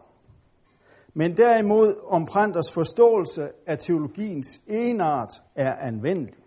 men 1.15 1.37
derimod 1.37 1.95
om 2.07 2.25
Pranters 2.25 2.71
forståelse 2.71 3.49
af 3.67 3.77
teologiens 3.77 4.61
enart 4.67 5.29
er 5.55 5.75
anvendelig. 5.75 6.43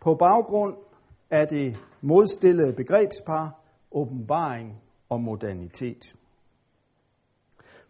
På 0.00 0.14
baggrund 0.14 0.76
af 1.30 1.48
det 1.48 1.76
modstillede 2.00 2.72
begrebspar 2.72 3.63
åbenbaring 3.94 4.82
og 5.08 5.20
modernitet. 5.20 6.14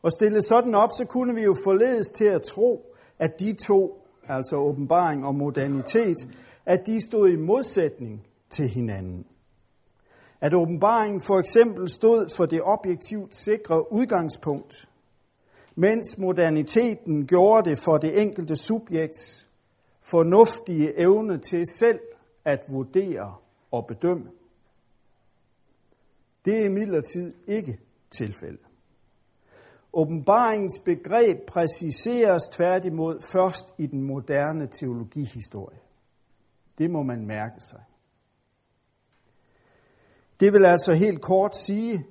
Og 0.02 0.12
stille 0.12 0.42
sådan 0.42 0.74
op, 0.74 0.90
så 0.98 1.04
kunne 1.04 1.34
vi 1.34 1.42
jo 1.42 1.56
forledes 1.64 2.06
til 2.06 2.24
at 2.24 2.42
tro, 2.42 2.96
at 3.18 3.40
de 3.40 3.52
to, 3.52 4.06
altså 4.28 4.56
åbenbaring 4.56 5.26
og 5.26 5.34
modernitet, 5.34 6.16
at 6.66 6.86
de 6.86 7.00
stod 7.00 7.28
i 7.28 7.36
modsætning 7.36 8.26
til 8.50 8.68
hinanden. 8.68 9.26
At 10.40 10.54
åbenbaringen 10.54 11.20
for 11.20 11.38
eksempel 11.38 11.88
stod 11.88 12.28
for 12.36 12.46
det 12.46 12.60
objektivt 12.62 13.34
sikre 13.34 13.92
udgangspunkt, 13.92 14.88
mens 15.74 16.18
moderniteten 16.18 17.26
gjorde 17.26 17.70
det 17.70 17.78
for 17.78 17.98
det 17.98 18.20
enkelte 18.20 18.56
subjekts 18.56 19.46
fornuftige 20.02 20.98
evne 20.98 21.38
til 21.38 21.66
selv 21.66 22.00
at 22.44 22.60
vurdere 22.68 23.34
og 23.70 23.86
bedømme. 23.86 24.30
Det 26.44 26.60
er 26.60 26.64
imidlertid 26.64 27.34
ikke 27.46 27.78
tilfældet. 28.10 28.66
Åbenbaringens 29.92 30.78
begreb 30.84 31.38
præciseres 31.48 32.42
tværtimod 32.52 33.20
først 33.20 33.74
i 33.78 33.86
den 33.86 34.02
moderne 34.02 34.66
teologihistorie. 34.66 35.78
Det 36.78 36.90
må 36.90 37.02
man 37.02 37.26
mærke 37.26 37.60
sig. 37.60 37.80
Det 40.40 40.52
vil 40.52 40.66
altså 40.66 40.92
helt 40.92 41.22
kort 41.22 41.56
sige, 41.56 42.06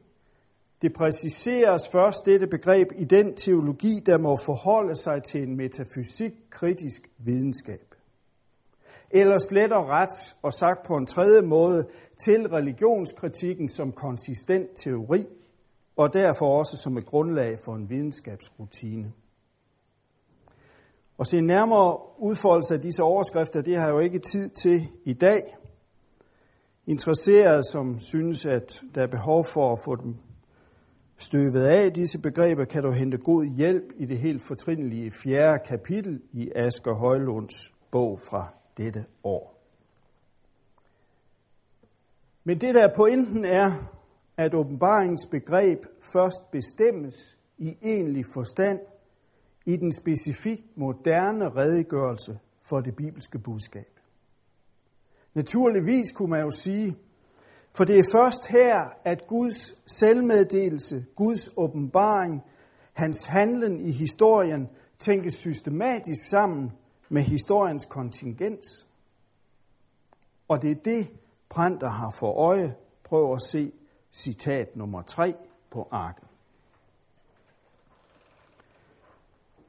det 0.82 0.94
præciseres 0.94 1.90
først 1.92 2.26
dette 2.26 2.48
begreb 2.48 2.88
i 2.96 3.04
den 3.04 3.36
teologi, 3.36 4.00
der 4.06 4.18
må 4.18 4.38
forholde 4.38 4.96
sig 4.96 5.24
til 5.24 5.44
en 5.44 5.58
metafysik-kritisk 5.58 7.10
videnskab. 7.18 7.93
Eller 9.16 9.38
slet 9.38 9.72
og 9.72 9.90
ret, 9.90 10.36
og 10.42 10.54
sagt 10.54 10.86
på 10.88 10.96
en 10.96 11.06
tredje 11.06 11.42
måde, 11.42 11.88
til 12.18 12.48
religionskritikken 12.48 13.70
som 13.70 13.92
konsistent 13.92 14.70
teori, 14.76 15.26
og 15.96 16.14
derfor 16.14 16.58
også 16.58 16.78
som 16.78 16.98
et 16.98 17.06
grundlag 17.06 17.58
for 17.66 17.76
en 17.76 17.90
videnskabsrutine. 17.90 19.12
Og 21.18 21.28
se 21.28 21.42
nærmere 21.42 21.98
udfoldelse 22.20 22.74
af 22.74 22.82
disse 22.82 23.04
overskrifter, 23.04 23.62
det 23.62 23.78
har 23.78 23.86
jeg 23.86 23.94
jo 23.94 24.00
ikke 24.00 24.20
tid 24.20 24.50
til 24.50 24.88
i 25.06 25.14
dag. 25.14 25.42
Interesserede, 26.88 27.64
som 27.72 28.00
synes, 28.00 28.46
at 28.46 28.82
der 28.96 29.04
er 29.04 29.08
behov 29.08 29.46
for 29.46 29.72
at 29.72 29.80
få 29.86 29.96
dem 29.96 30.16
støvet 31.18 31.64
af 31.64 31.94
disse 31.94 32.20
begreber, 32.20 32.66
kan 32.66 32.84
du 32.84 32.92
hente 32.92 33.18
god 33.18 33.46
hjælp 33.46 33.84
i 33.98 34.06
det 34.06 34.18
helt 34.20 34.42
fortrindelige 34.48 35.12
fjerde 35.24 35.60
kapitel 35.68 36.22
i 36.32 36.52
Asger 36.56 36.94
Højlunds 36.94 37.74
bog 37.92 38.20
fra 38.30 38.63
dette 38.78 39.06
år. 39.24 39.60
Men 42.44 42.62
det 42.62 42.76
der 42.76 42.96
pointen 42.96 43.46
er, 43.46 43.72
at 44.38 44.54
åbenbaringens 44.54 45.28
begreb 45.32 45.86
først 46.14 46.52
bestemmes 46.52 47.16
i 47.58 47.78
egentlig 47.82 48.26
forstand 48.34 48.80
i 49.66 49.76
den 49.76 49.94
specifikt 49.94 50.78
moderne 50.78 51.50
redegørelse 51.50 52.40
for 52.62 52.80
det 52.82 52.96
bibelske 52.96 53.40
budskab. 53.40 54.00
Naturligvis 55.34 56.12
kunne 56.12 56.30
man 56.30 56.42
jo 56.42 56.52
sige, 56.52 56.98
for 57.78 57.84
det 57.84 58.00
er 58.00 58.10
først 58.12 58.48
her, 58.48 58.90
at 59.06 59.28
Guds 59.28 59.92
selvmeddelelse, 60.00 61.06
Guds 61.16 61.50
åbenbaring, 61.58 62.42
hans 62.94 63.26
handlen 63.26 63.86
i 63.86 63.92
historien 63.92 64.70
tænkes 65.00 65.34
systematisk 65.34 66.30
sammen 66.30 66.72
med 67.14 67.22
historiens 67.22 67.86
kontingens. 67.86 68.88
Og 70.48 70.62
det 70.62 70.72
er 70.72 70.76
det, 70.86 71.08
Pranter 71.50 71.90
har 71.90 72.12
for 72.12 72.34
øje. 72.34 72.76
Prøv 73.04 73.34
at 73.34 73.42
se 73.42 73.72
citat 74.12 74.76
nummer 74.76 75.02
3 75.02 75.36
på 75.72 75.88
arket. 75.92 76.28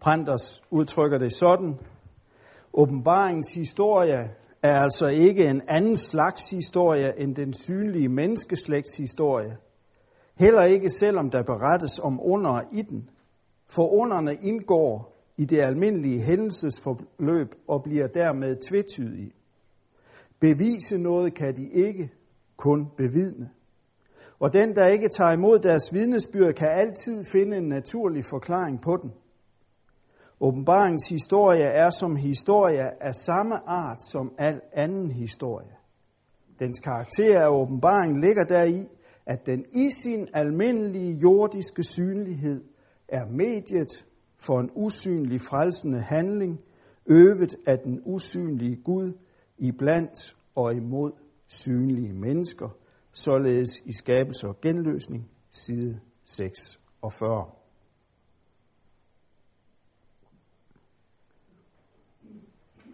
Pranters 0.01 0.63
udtrykker 0.71 1.19
det 1.19 1.33
sådan. 1.33 1.79
Åbenbaringens 2.75 3.55
historie 3.55 4.35
er 4.63 4.81
altså 4.81 5.07
ikke 5.07 5.45
en 5.45 5.63
anden 5.69 5.97
slags 5.97 6.51
historie 6.51 7.21
end 7.21 7.35
den 7.35 7.55
synlige 7.55 8.09
menneskeslægts 8.09 8.97
historie. 8.97 9.57
Heller 10.35 10.63
ikke 10.63 10.91
selvom 10.91 11.31
der 11.31 11.43
berettes 11.43 11.99
om 11.99 12.21
under 12.23 12.61
i 12.73 12.83
den. 12.83 13.11
For 13.69 13.89
underne 13.89 14.35
indgår 14.35 15.14
i 15.37 15.45
det 15.45 15.61
almindelige 15.61 16.21
hændelsesforløb 16.21 17.55
og 17.69 17.83
bliver 17.83 18.07
dermed 18.07 18.57
tvetydige. 18.69 19.33
Bevise 20.41 20.99
noget 20.99 21.35
kan 21.35 21.57
de 21.57 21.71
ikke, 21.71 22.13
kun 22.57 22.91
bevidne. 22.97 23.51
Og 24.39 24.53
den, 24.53 24.77
der 24.77 24.87
ikke 24.87 25.09
tager 25.09 25.33
imod 25.33 25.59
deres 25.59 25.93
vidnesbyrd, 25.93 26.55
kan 26.55 26.69
altid 26.69 27.25
finde 27.25 27.57
en 27.57 27.69
naturlig 27.69 28.25
forklaring 28.25 28.83
på 28.83 28.97
den. 28.97 29.13
Åbenbaringens 30.41 31.09
historie 31.09 31.65
er 31.65 31.91
som 31.91 32.17
historie 32.17 33.03
af 33.03 33.15
samme 33.15 33.69
art 33.69 34.03
som 34.03 34.35
al 34.39 34.61
anden 34.73 35.11
historie. 35.11 35.77
Dens 36.59 36.81
karakter 36.81 37.41
af 37.41 37.49
åbenbaring 37.49 38.21
ligger 38.21 38.45
deri, 38.45 38.89
at 39.27 39.47
den 39.47 39.65
i 39.73 39.91
sin 39.91 40.29
almindelige 40.35 41.13
jordiske 41.13 41.83
synlighed 41.83 42.65
er 43.09 43.27
mediet 43.27 44.07
for 44.45 44.61
en 44.61 44.71
usynlig 44.75 45.41
frelsende 45.41 46.01
handling, 46.01 46.61
øvet 47.07 47.57
af 47.67 47.79
den 47.79 48.03
usynlige 48.05 48.77
Gud 48.77 49.13
i 49.59 49.73
blandt 49.73 50.37
og 50.55 50.75
imod 50.75 51.13
synlige 51.47 52.13
mennesker, 52.13 52.69
således 53.13 53.81
i 53.85 53.93
skabelse 53.93 54.49
og 54.49 54.61
genløsning, 54.61 55.31
side 55.51 56.01
46. 56.25 57.51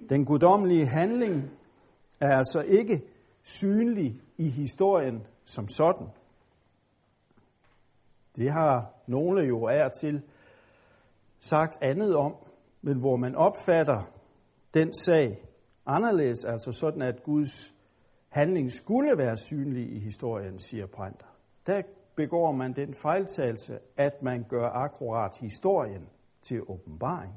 Den 0.08 0.24
guddommelige 0.24 0.86
handling 0.86 1.50
er 2.20 2.36
altså 2.36 2.60
ikke 2.60 3.02
synlig 3.42 4.20
i 4.38 4.48
historien 4.48 5.26
som 5.44 5.68
sådan. 5.68 6.06
Det 8.36 8.52
har 8.52 8.94
nogle 9.06 9.42
jo 9.46 9.62
er 9.62 9.88
til 9.88 10.22
sagt 11.40 11.78
andet 11.82 12.16
om, 12.16 12.34
men 12.82 12.98
hvor 12.98 13.16
man 13.16 13.34
opfatter 13.34 14.02
den 14.74 14.94
sag 14.94 15.44
anderledes, 15.86 16.44
altså 16.44 16.72
sådan 16.72 17.02
at 17.02 17.22
Guds 17.22 17.74
handling 18.28 18.72
skulle 18.72 19.18
være 19.18 19.36
synlig 19.36 19.92
i 19.92 19.98
historien, 19.98 20.58
siger 20.58 20.86
Brænter. 20.86 21.26
Der 21.66 21.82
begår 22.16 22.52
man 22.52 22.72
den 22.72 22.94
fejltagelse, 23.02 23.78
at 23.96 24.22
man 24.22 24.44
gør 24.48 24.68
akkurat 24.68 25.38
historien 25.40 26.08
til 26.42 26.62
åbenbaring. 26.68 27.34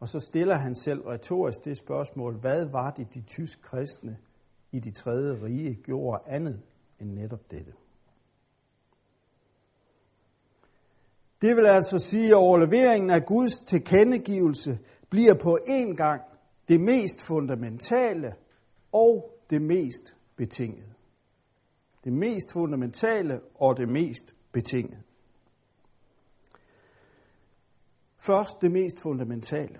Og 0.00 0.08
så 0.08 0.20
stiller 0.20 0.58
han 0.58 0.74
selv 0.74 1.00
retorisk 1.00 1.64
det 1.64 1.76
spørgsmål, 1.76 2.40
hvad 2.40 2.66
var 2.66 2.90
det 2.90 3.14
de 3.14 3.22
tysk 3.22 3.62
kristne 3.62 4.18
i 4.72 4.80
de 4.80 4.90
tredje 4.90 5.42
rige 5.42 5.74
gjorde 5.74 6.22
andet 6.26 6.62
end 7.00 7.10
netop 7.10 7.50
dette? 7.50 7.72
Det 11.42 11.56
vil 11.56 11.66
altså 11.66 11.98
sige, 11.98 12.28
at 12.28 12.34
overleveringen 12.34 13.10
af 13.10 13.24
Guds 13.24 13.60
tilkendegivelse 13.60 14.78
bliver 15.10 15.34
på 15.34 15.58
en 15.66 15.96
gang 15.96 16.22
det 16.68 16.80
mest 16.80 17.22
fundamentale 17.22 18.34
og 18.92 19.30
det 19.50 19.62
mest 19.62 20.14
betingede. 20.36 20.94
Det 22.04 22.12
mest 22.12 22.52
fundamentale 22.52 23.40
og 23.54 23.76
det 23.76 23.88
mest 23.88 24.34
betingede. 24.52 25.02
Først 28.18 28.62
det 28.62 28.70
mest 28.70 29.00
fundamentale. 29.02 29.78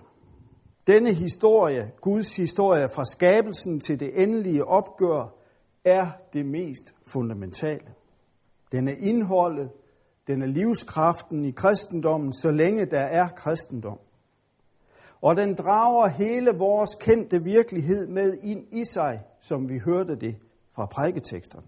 Denne 0.87 1.13
historie, 1.13 1.91
Guds 2.01 2.35
historie 2.35 2.89
fra 2.95 3.05
skabelsen 3.05 3.79
til 3.79 3.99
det 3.99 4.23
endelige 4.23 4.65
opgør, 4.65 5.35
er 5.85 6.11
det 6.33 6.45
mest 6.45 6.93
fundamentale. 7.07 7.93
Den 8.71 8.87
er 8.87 8.95
indholdet, 8.99 9.71
den 10.31 10.41
er 10.41 10.47
livskraften 10.47 11.45
i 11.45 11.51
kristendommen, 11.51 12.33
så 12.33 12.51
længe 12.51 12.85
der 12.85 13.01
er 13.01 13.27
kristendom. 13.27 13.99
Og 15.21 15.35
den 15.35 15.55
drager 15.55 16.07
hele 16.07 16.51
vores 16.57 16.95
kendte 16.95 17.43
virkelighed 17.43 18.07
med 18.07 18.37
ind 18.43 18.67
i 18.71 18.83
sig, 18.83 19.21
som 19.41 19.69
vi 19.69 19.79
hørte 19.85 20.15
det 20.15 20.35
fra 20.75 20.85
prædiketeksterne. 20.85 21.67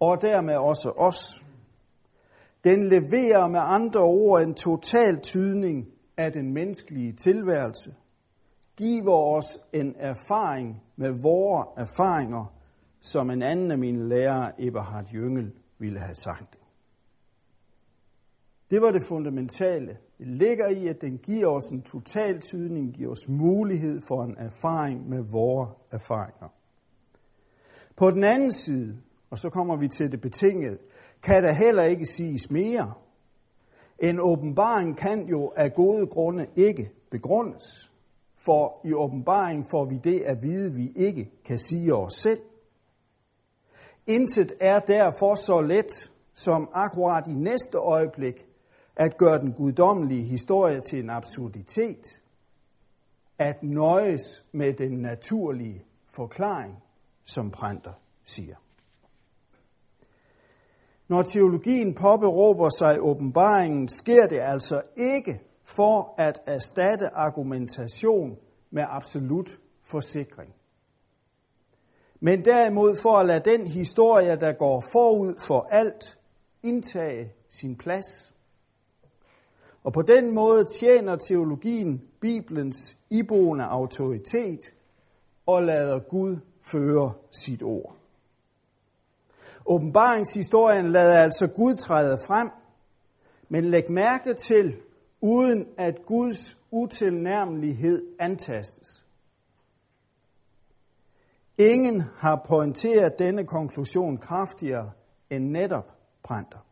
Og 0.00 0.22
dermed 0.22 0.56
også 0.56 0.90
os. 0.96 1.44
Den 2.64 2.88
leverer 2.88 3.48
med 3.48 3.60
andre 3.62 4.00
ord 4.00 4.42
en 4.42 4.54
total 4.54 5.20
tydning 5.20 5.86
af 6.16 6.32
den 6.32 6.52
menneskelige 6.54 7.12
tilværelse– 7.12 7.94
giver 8.78 9.36
os 9.36 9.58
en 9.72 9.94
erfaring 9.98 10.82
med 10.96 11.10
vores 11.22 11.68
erfaringer, 11.76 12.54
som 13.00 13.30
en 13.30 13.42
anden 13.42 13.70
af 13.70 13.78
mine 13.78 14.08
lærere, 14.08 14.52
Eberhard 14.60 15.06
Jøngel, 15.14 15.52
ville 15.78 16.00
have 16.00 16.14
sagt. 16.14 16.52
Det 16.52 16.67
det 18.70 18.82
var 18.82 18.90
det 18.90 19.02
fundamentale. 19.08 19.96
Det 20.18 20.26
ligger 20.26 20.68
i, 20.68 20.88
at 20.88 21.00
den 21.00 21.18
giver 21.18 21.46
os 21.46 21.64
en 21.64 21.82
total 21.82 22.40
tydning, 22.40 22.94
giver 22.94 23.10
os 23.10 23.28
mulighed 23.28 24.00
for 24.08 24.24
en 24.24 24.36
erfaring 24.38 25.08
med 25.08 25.22
vores 25.32 25.70
erfaringer. 25.90 26.48
På 27.96 28.10
den 28.10 28.24
anden 28.24 28.52
side, 28.52 28.98
og 29.30 29.38
så 29.38 29.50
kommer 29.50 29.76
vi 29.76 29.88
til 29.88 30.12
det 30.12 30.20
betingede, 30.20 30.78
kan 31.22 31.42
der 31.42 31.52
heller 31.52 31.82
ikke 31.82 32.06
siges 32.06 32.50
mere. 32.50 32.92
En 33.98 34.20
åbenbaring 34.20 34.96
kan 34.96 35.28
jo 35.28 35.52
af 35.56 35.74
gode 35.74 36.06
grunde 36.06 36.46
ikke 36.56 36.90
begrundes, 37.10 37.92
for 38.36 38.80
i 38.84 38.92
åbenbaring 38.94 39.66
får 39.70 39.84
vi 39.84 40.00
det 40.04 40.20
at 40.20 40.42
vide, 40.42 40.74
vi 40.74 40.92
ikke 40.96 41.30
kan 41.44 41.58
sige 41.58 41.94
os 41.94 42.14
selv. 42.14 42.40
Intet 44.06 44.52
er 44.60 44.78
derfor 44.78 45.34
så 45.34 45.60
let, 45.60 46.12
som 46.34 46.68
akkurat 46.72 47.26
i 47.28 47.32
næste 47.32 47.78
øjeblik 47.78 48.47
at 48.98 49.16
gøre 49.16 49.38
den 49.38 49.52
guddommelige 49.52 50.24
historie 50.24 50.80
til 50.80 50.98
en 50.98 51.10
absurditet, 51.10 52.22
at 53.38 53.62
nøjes 53.62 54.44
med 54.52 54.74
den 54.74 54.92
naturlige 54.92 55.84
forklaring, 56.08 56.82
som 57.24 57.50
Printer 57.50 57.92
siger. 58.24 58.56
Når 61.08 61.22
teologien 61.22 61.94
påberåber 61.94 62.68
sig 62.68 63.00
åbenbaringen, 63.00 63.88
sker 63.88 64.26
det 64.26 64.40
altså 64.40 64.82
ikke 64.96 65.40
for 65.64 66.14
at 66.16 66.40
erstatte 66.46 67.08
argumentation 67.14 68.38
med 68.70 68.84
absolut 68.88 69.58
forsikring. 69.82 70.54
Men 72.20 72.44
derimod 72.44 72.96
for 73.02 73.18
at 73.18 73.26
lade 73.26 73.50
den 73.50 73.66
historie, 73.66 74.36
der 74.36 74.52
går 74.52 74.84
forud 74.92 75.34
for 75.46 75.66
alt, 75.70 76.18
indtage 76.62 77.32
sin 77.48 77.76
plads. 77.76 78.34
Og 79.88 79.92
på 79.92 80.02
den 80.02 80.34
måde 80.34 80.64
tjener 80.64 81.16
teologien 81.16 82.02
Bibelens 82.20 82.98
iboende 83.10 83.64
autoritet 83.64 84.60
og 85.46 85.62
lader 85.62 85.98
Gud 85.98 86.36
føre 86.62 87.12
sit 87.32 87.62
ord. 87.62 87.96
Åbenbaringshistorien 89.66 90.92
lader 90.92 91.22
altså 91.22 91.46
Gud 91.46 91.74
træde 91.76 92.18
frem, 92.26 92.50
men 93.48 93.64
læg 93.64 93.90
mærke 93.90 94.34
til, 94.34 94.76
uden 95.20 95.66
at 95.78 96.06
Guds 96.06 96.58
utilnærmelighed 96.70 98.06
antastes. 98.18 99.04
Ingen 101.58 102.02
har 102.16 102.44
pointeret 102.48 103.18
denne 103.18 103.46
konklusion 103.46 104.18
kraftigere 104.18 104.90
end 105.30 105.50
netop 105.50 105.92
Printer. 106.22 106.67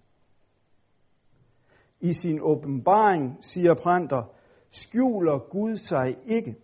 I 2.07 2.13
sin 2.13 2.41
åbenbaring, 2.43 3.39
siger 3.41 3.75
Printer, 3.75 4.23
skjuler 4.71 5.39
Gud 5.39 5.77
sig 5.77 6.17
ikke 6.27 6.57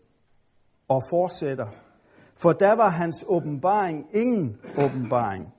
og 0.88 1.02
fortsætter. 1.10 1.66
For 2.36 2.52
der 2.52 2.76
var 2.76 2.88
hans 2.88 3.24
åbenbaring 3.28 4.06
ingen 4.12 4.56
åbenbaring. 4.78 5.54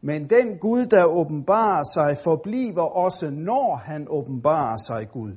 Men 0.00 0.30
den 0.30 0.58
Gud, 0.58 0.86
der 0.86 1.04
åbenbarer 1.04 1.84
sig, 1.94 2.16
forbliver 2.24 2.82
også, 2.82 3.30
når 3.30 3.76
han 3.76 4.06
åbenbarer 4.10 4.76
sig 4.76 5.08
Gud. 5.12 5.36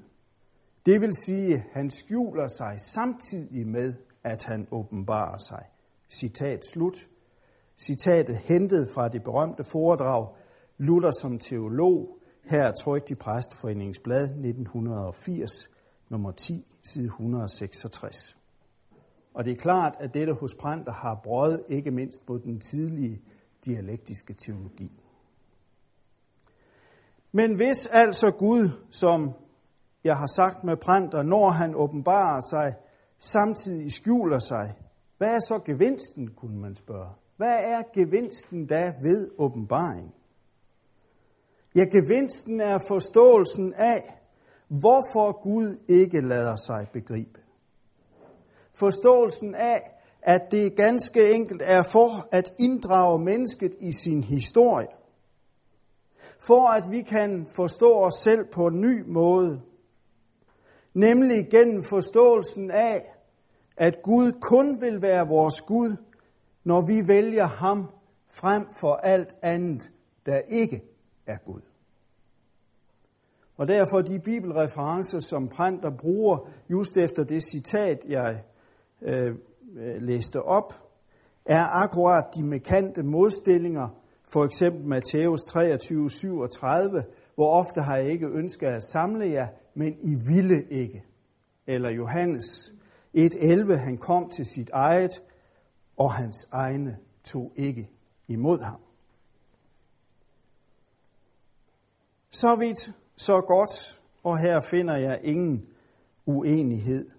Det 0.85 1.01
vil 1.01 1.13
sige, 1.13 1.63
han 1.73 1.89
skjuler 1.89 2.47
sig 2.47 2.75
samtidig 2.79 3.67
med, 3.67 3.93
at 4.23 4.45
han 4.45 4.67
åbenbarer 4.71 5.37
sig. 5.37 5.63
Citat 6.09 6.59
slut. 6.73 7.07
Citatet 7.77 8.37
hentet 8.37 8.89
fra 8.93 9.07
det 9.07 9.23
berømte 9.23 9.63
foredrag 9.63 10.27
Luther 10.77 11.11
som 11.11 11.39
teolog, 11.39 12.14
her 12.47 12.71
trykt 12.71 13.11
i 13.11 13.15
Præsteforeningens 13.15 13.99
blad 13.99 14.23
1980, 14.23 15.69
nummer 16.09 16.31
10, 16.31 16.65
side 16.83 17.05
166. 17.05 18.37
Og 19.33 19.45
det 19.45 19.51
er 19.51 19.57
klart, 19.57 19.95
at 19.99 20.13
dette 20.13 20.33
hos 20.33 20.55
Printer 20.55 20.91
har 20.91 21.19
brød 21.23 21.63
ikke 21.69 21.91
mindst 21.91 22.25
på 22.25 22.37
den 22.37 22.59
tidlige 22.59 23.21
dialektiske 23.65 24.33
teologi. 24.33 24.91
Men 27.31 27.55
hvis 27.55 27.85
altså 27.85 28.31
Gud, 28.31 28.69
som 28.89 29.33
jeg 30.03 30.17
har 30.17 30.27
sagt 30.27 30.63
med 30.63 30.77
Printer, 30.77 31.23
når 31.23 31.49
han 31.49 31.75
åbenbarer 31.75 32.41
sig, 32.41 32.75
samtidig 33.19 33.91
skjuler 33.91 34.39
sig, 34.39 34.73
hvad 35.17 35.27
er 35.27 35.39
så 35.39 35.59
gevinsten, 35.65 36.27
kunne 36.27 36.59
man 36.59 36.75
spørge? 36.75 37.09
Hvad 37.37 37.55
er 37.63 37.81
gevinsten 37.93 38.67
da 38.67 38.93
ved 39.01 39.31
åbenbaring? 39.37 40.13
Ja, 41.75 41.83
gevinsten 41.83 42.61
er 42.61 42.77
forståelsen 42.87 43.73
af, 43.73 44.21
hvorfor 44.67 45.41
Gud 45.41 45.77
ikke 45.87 46.21
lader 46.21 46.55
sig 46.55 46.87
begribe. 46.93 47.39
Forståelsen 48.73 49.55
af, 49.55 49.91
at 50.21 50.51
det 50.51 50.75
ganske 50.75 51.31
enkelt 51.31 51.61
er 51.65 51.83
for 51.83 52.27
at 52.31 52.53
inddrage 52.59 53.19
mennesket 53.19 53.75
i 53.79 53.91
sin 53.91 54.23
historie. 54.23 54.87
For 56.39 56.67
at 56.69 56.91
vi 56.91 57.01
kan 57.01 57.47
forstå 57.55 57.93
os 57.93 58.15
selv 58.15 58.45
på 58.45 58.67
en 58.67 58.81
ny 58.81 59.03
måde. 59.07 59.61
Nemlig 60.93 61.47
gennem 61.49 61.83
forståelsen 61.83 62.71
af, 62.71 63.05
at 63.77 64.01
Gud 64.03 64.31
kun 64.41 64.81
vil 64.81 65.01
være 65.01 65.27
vores 65.27 65.61
Gud, 65.61 65.95
når 66.63 66.81
vi 66.81 67.07
vælger 67.07 67.47
ham 67.47 67.89
frem 68.31 68.67
for 68.79 68.95
alt 68.95 69.35
andet, 69.41 69.91
der 70.25 70.37
ikke 70.37 70.94
er 71.27 71.37
Gud. 71.37 71.61
Og 73.57 73.67
derfor 73.67 74.01
de 74.01 74.19
bibelreferencer, 74.19 75.19
som 75.19 75.47
Printer 75.47 75.89
bruger 75.89 76.49
just 76.69 76.97
efter 76.97 77.23
det 77.23 77.43
citat, 77.43 78.05
jeg 78.07 78.43
øh, 79.01 79.35
øh 79.77 80.01
læste 80.01 80.41
op, 80.41 80.73
er 81.45 81.65
akkurat 81.83 82.25
de 82.35 82.43
mekante 82.43 83.03
modstillinger, 83.03 83.89
for 84.27 84.45
eksempel 84.45 84.85
Matthæus 84.85 85.41
23, 85.41 86.09
37, 86.09 87.03
hvor 87.35 87.51
ofte 87.51 87.81
har 87.81 87.97
jeg 87.97 88.09
ikke 88.09 88.27
ønsket 88.27 88.67
at 88.67 88.83
samle 88.83 89.25
jer, 89.25 89.47
men 89.73 89.97
I 90.01 90.15
ville 90.15 90.63
ikke. 90.69 91.03
Eller 91.67 91.89
Johannes 91.89 92.73
1.11, 93.17 93.73
han 93.73 93.97
kom 93.97 94.29
til 94.29 94.45
sit 94.45 94.69
eget, 94.69 95.23
og 95.97 96.13
hans 96.13 96.47
egne 96.51 96.97
tog 97.23 97.51
ikke 97.55 97.89
imod 98.27 98.59
ham. 98.59 98.84
Så 102.35 102.55
vidt, 102.55 102.91
så 103.17 103.41
godt, 103.41 104.01
og 104.23 104.39
her 104.39 104.61
finder 104.61 104.95
jeg 104.95 105.19
ingen 105.23 105.67
uenighed 106.25 107.09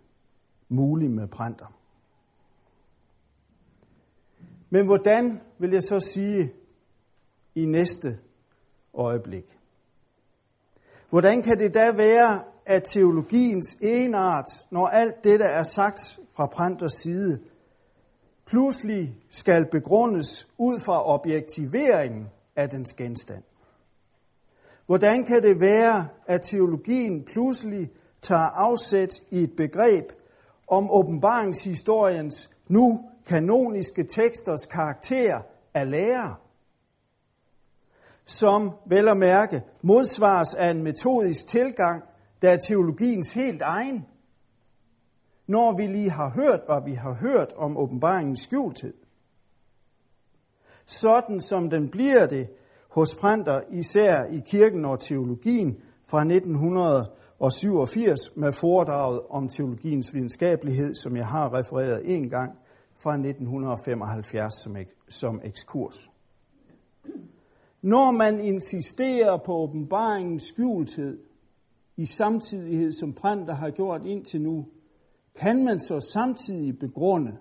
mulig 0.68 1.10
med 1.10 1.28
Printer. 1.28 1.66
Men 4.70 4.86
hvordan 4.86 5.40
vil 5.58 5.70
jeg 5.70 5.82
så 5.82 6.00
sige 6.00 6.52
i 7.54 7.64
næste 7.64 8.18
øjeblik? 8.94 9.58
Hvordan 11.10 11.42
kan 11.42 11.58
det 11.58 11.74
da 11.74 11.92
være, 11.92 12.44
at 12.66 12.82
teologiens 12.84 13.76
enart, 13.80 14.66
når 14.70 14.86
alt 14.86 15.24
dette 15.24 15.44
er 15.44 15.62
sagt 15.62 16.18
fra 16.34 16.46
Pranters 16.46 16.92
side, 16.92 17.40
pludselig 18.46 19.16
skal 19.30 19.66
begrundes 19.70 20.48
ud 20.58 20.80
fra 20.80 21.14
objektiveringen 21.14 22.28
af 22.56 22.70
dens 22.70 22.94
genstand? 22.94 23.42
Hvordan 24.86 25.24
kan 25.24 25.42
det 25.42 25.60
være, 25.60 26.08
at 26.26 26.42
teologien 26.42 27.24
pludselig 27.24 27.90
tager 28.22 28.50
afsæt 28.54 29.20
i 29.30 29.42
et 29.42 29.56
begreb 29.56 30.04
om 30.68 30.90
åbenbaringshistoriens 30.90 32.50
nu 32.68 33.10
kanoniske 33.26 34.04
teksters 34.04 34.66
karakter 34.66 35.40
af 35.74 35.90
lærer, 35.90 36.40
som 38.26 38.70
vel 38.86 39.08
at 39.08 39.16
mærke 39.16 39.62
modsvares 39.82 40.54
af 40.54 40.70
en 40.70 40.82
metodisk 40.82 41.46
tilgang, 41.46 42.02
der 42.42 42.50
er 42.50 42.56
teologiens 42.56 43.32
helt 43.32 43.62
egen, 43.62 44.06
når 45.46 45.76
vi 45.76 45.86
lige 45.86 46.10
har 46.10 46.30
hørt, 46.30 46.60
hvad 46.66 46.84
vi 46.84 46.94
har 46.94 47.14
hørt 47.14 47.52
om 47.56 47.76
åbenbaringens 47.76 48.40
skjulthed. 48.40 48.94
Sådan 50.86 51.40
som 51.40 51.70
den 51.70 51.90
bliver 51.90 52.26
det 52.26 52.48
hos 52.96 53.14
Printer, 53.14 53.60
især 53.70 54.24
i 54.24 54.42
kirken 54.46 54.84
og 54.84 55.00
teologien 55.00 55.76
fra 56.06 56.20
1987 56.20 58.36
med 58.36 58.52
foredraget 58.52 59.20
om 59.30 59.48
teologiens 59.48 60.14
videnskabelighed, 60.14 60.94
som 60.94 61.16
jeg 61.16 61.26
har 61.26 61.54
refereret 61.54 62.14
en 62.14 62.30
gang 62.30 62.58
fra 62.98 63.12
1975 63.12 64.54
som, 64.54 64.76
som 65.08 65.40
ekskurs. 65.44 66.10
Når 67.82 68.10
man 68.10 68.40
insisterer 68.40 69.36
på 69.36 69.52
åbenbaringens 69.52 70.42
skjulthed 70.42 71.18
i 71.96 72.04
samtidighed, 72.04 72.92
som 72.92 73.12
Printer 73.12 73.54
har 73.54 73.70
gjort 73.70 74.04
indtil 74.04 74.40
nu, 74.40 74.66
kan 75.40 75.64
man 75.64 75.80
så 75.80 76.00
samtidig 76.00 76.78
begrunde 76.78 77.36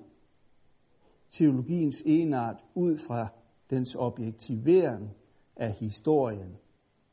teologiens 1.31 2.03
enart 2.05 2.57
ud 2.73 2.97
fra 2.97 3.27
dens 3.69 3.95
objektivering 3.95 5.15
af 5.57 5.71
historien 5.71 6.57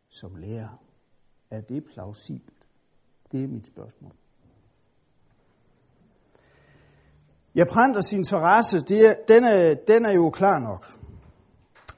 som 0.09 0.35
lærer? 0.37 0.83
Er 1.51 1.61
det 1.61 1.85
plausibelt? 1.85 2.67
Det 3.33 3.45
er 3.45 3.49
mit 3.49 3.67
spørgsmål. 3.67 4.13
Ja, 7.55 7.65
Pranters 7.65 8.13
interesse, 8.13 8.81
det 8.81 9.07
er, 9.09 9.15
den, 9.29 9.45
er, 9.45 9.75
den 9.75 10.05
er 10.05 10.13
jo 10.13 10.31
klar 10.31 10.59
nok. 10.59 10.87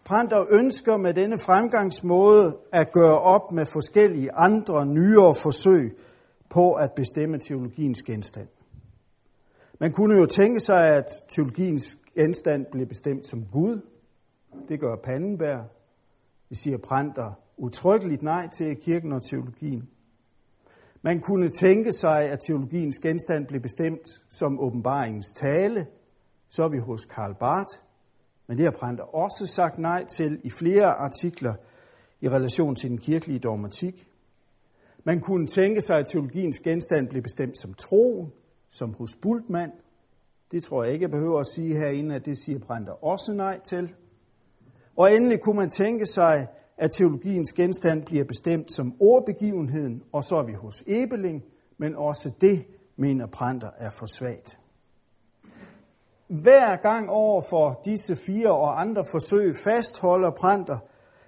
Pranter 0.04 0.46
ønsker 0.50 0.96
med 0.96 1.14
denne 1.14 1.38
fremgangsmåde 1.38 2.58
at 2.72 2.92
gøre 2.92 3.18
op 3.18 3.52
med 3.52 3.66
forskellige 3.66 4.32
andre 4.32 4.86
nyere 4.86 5.34
forsøg 5.34 5.98
på 6.50 6.72
at 6.72 6.92
bestemme 6.92 7.38
teologiens 7.38 8.02
genstand. 8.02 8.48
Man 9.80 9.92
kunne 9.92 10.18
jo 10.18 10.26
tænke 10.26 10.60
sig, 10.60 10.88
at 10.88 11.06
teologiens 11.28 11.98
genstand 12.14 12.66
blev 12.72 12.86
bestemt 12.86 13.26
som 13.26 13.46
Gud. 13.52 13.80
Det 14.68 14.80
gør 14.80 14.96
Pandenberg. 14.96 15.64
Det 16.54 16.62
siger 16.62 16.78
Pranter 16.78 17.32
utryggeligt 17.56 18.22
nej 18.22 18.48
til 18.48 18.76
kirken 18.76 19.12
og 19.12 19.22
teologien. 19.22 19.88
Man 21.02 21.20
kunne 21.20 21.48
tænke 21.48 21.92
sig, 21.92 22.30
at 22.30 22.38
teologiens 22.46 22.98
genstand 22.98 23.46
blev 23.46 23.60
bestemt 23.60 24.08
som 24.30 24.60
åbenbaringens 24.60 25.32
tale. 25.36 25.86
Så 26.48 26.62
er 26.62 26.68
vi 26.68 26.78
hos 26.78 27.04
Karl 27.04 27.34
Barth. 27.34 27.78
Men 28.46 28.56
det 28.56 28.64
har 28.64 28.70
Pranter 28.70 29.04
også 29.14 29.46
sagt 29.46 29.78
nej 29.78 30.04
til 30.04 30.40
i 30.44 30.50
flere 30.50 30.86
artikler 30.86 31.54
i 32.20 32.28
relation 32.28 32.74
til 32.74 32.90
den 32.90 32.98
kirkelige 32.98 33.38
dogmatik. 33.38 34.08
Man 35.04 35.20
kunne 35.20 35.46
tænke 35.46 35.80
sig, 35.80 35.98
at 35.98 36.06
teologiens 36.06 36.60
genstand 36.60 37.08
blev 37.08 37.22
bestemt 37.22 37.58
som 37.58 37.74
troen, 37.74 38.32
som 38.70 38.94
hos 38.94 39.16
Bultmann. 39.22 39.72
Det 40.50 40.62
tror 40.62 40.84
jeg 40.84 40.92
ikke, 40.92 41.02
jeg 41.02 41.10
behøver 41.10 41.40
at 41.40 41.46
sige 41.54 41.74
herinde, 41.74 42.14
at 42.14 42.24
det 42.24 42.38
siger 42.44 42.58
Pranter 42.58 43.04
også 43.04 43.32
nej 43.32 43.60
til. 43.60 43.94
Og 44.96 45.14
endelig 45.14 45.40
kunne 45.40 45.56
man 45.56 45.68
tænke 45.68 46.06
sig, 46.06 46.46
at 46.78 46.90
teologiens 46.90 47.52
genstand 47.52 48.04
bliver 48.04 48.24
bestemt 48.24 48.72
som 48.72 48.94
ordbegivenheden, 49.00 50.02
og 50.12 50.24
så 50.24 50.36
er 50.36 50.42
vi 50.42 50.52
hos 50.52 50.82
Ebeling, 50.86 51.44
men 51.78 51.96
også 51.96 52.30
det 52.40 52.66
mener 52.96 53.26
Pranter 53.26 53.70
er 53.78 53.90
for 53.90 54.06
svagt. 54.06 54.58
Hver 56.28 56.76
gang 56.76 57.10
over 57.10 57.42
for 57.50 57.80
disse 57.84 58.16
fire 58.16 58.50
og 58.50 58.80
andre 58.80 59.04
forsøg 59.10 59.56
fastholder 59.56 60.30
Pranter, 60.30 60.78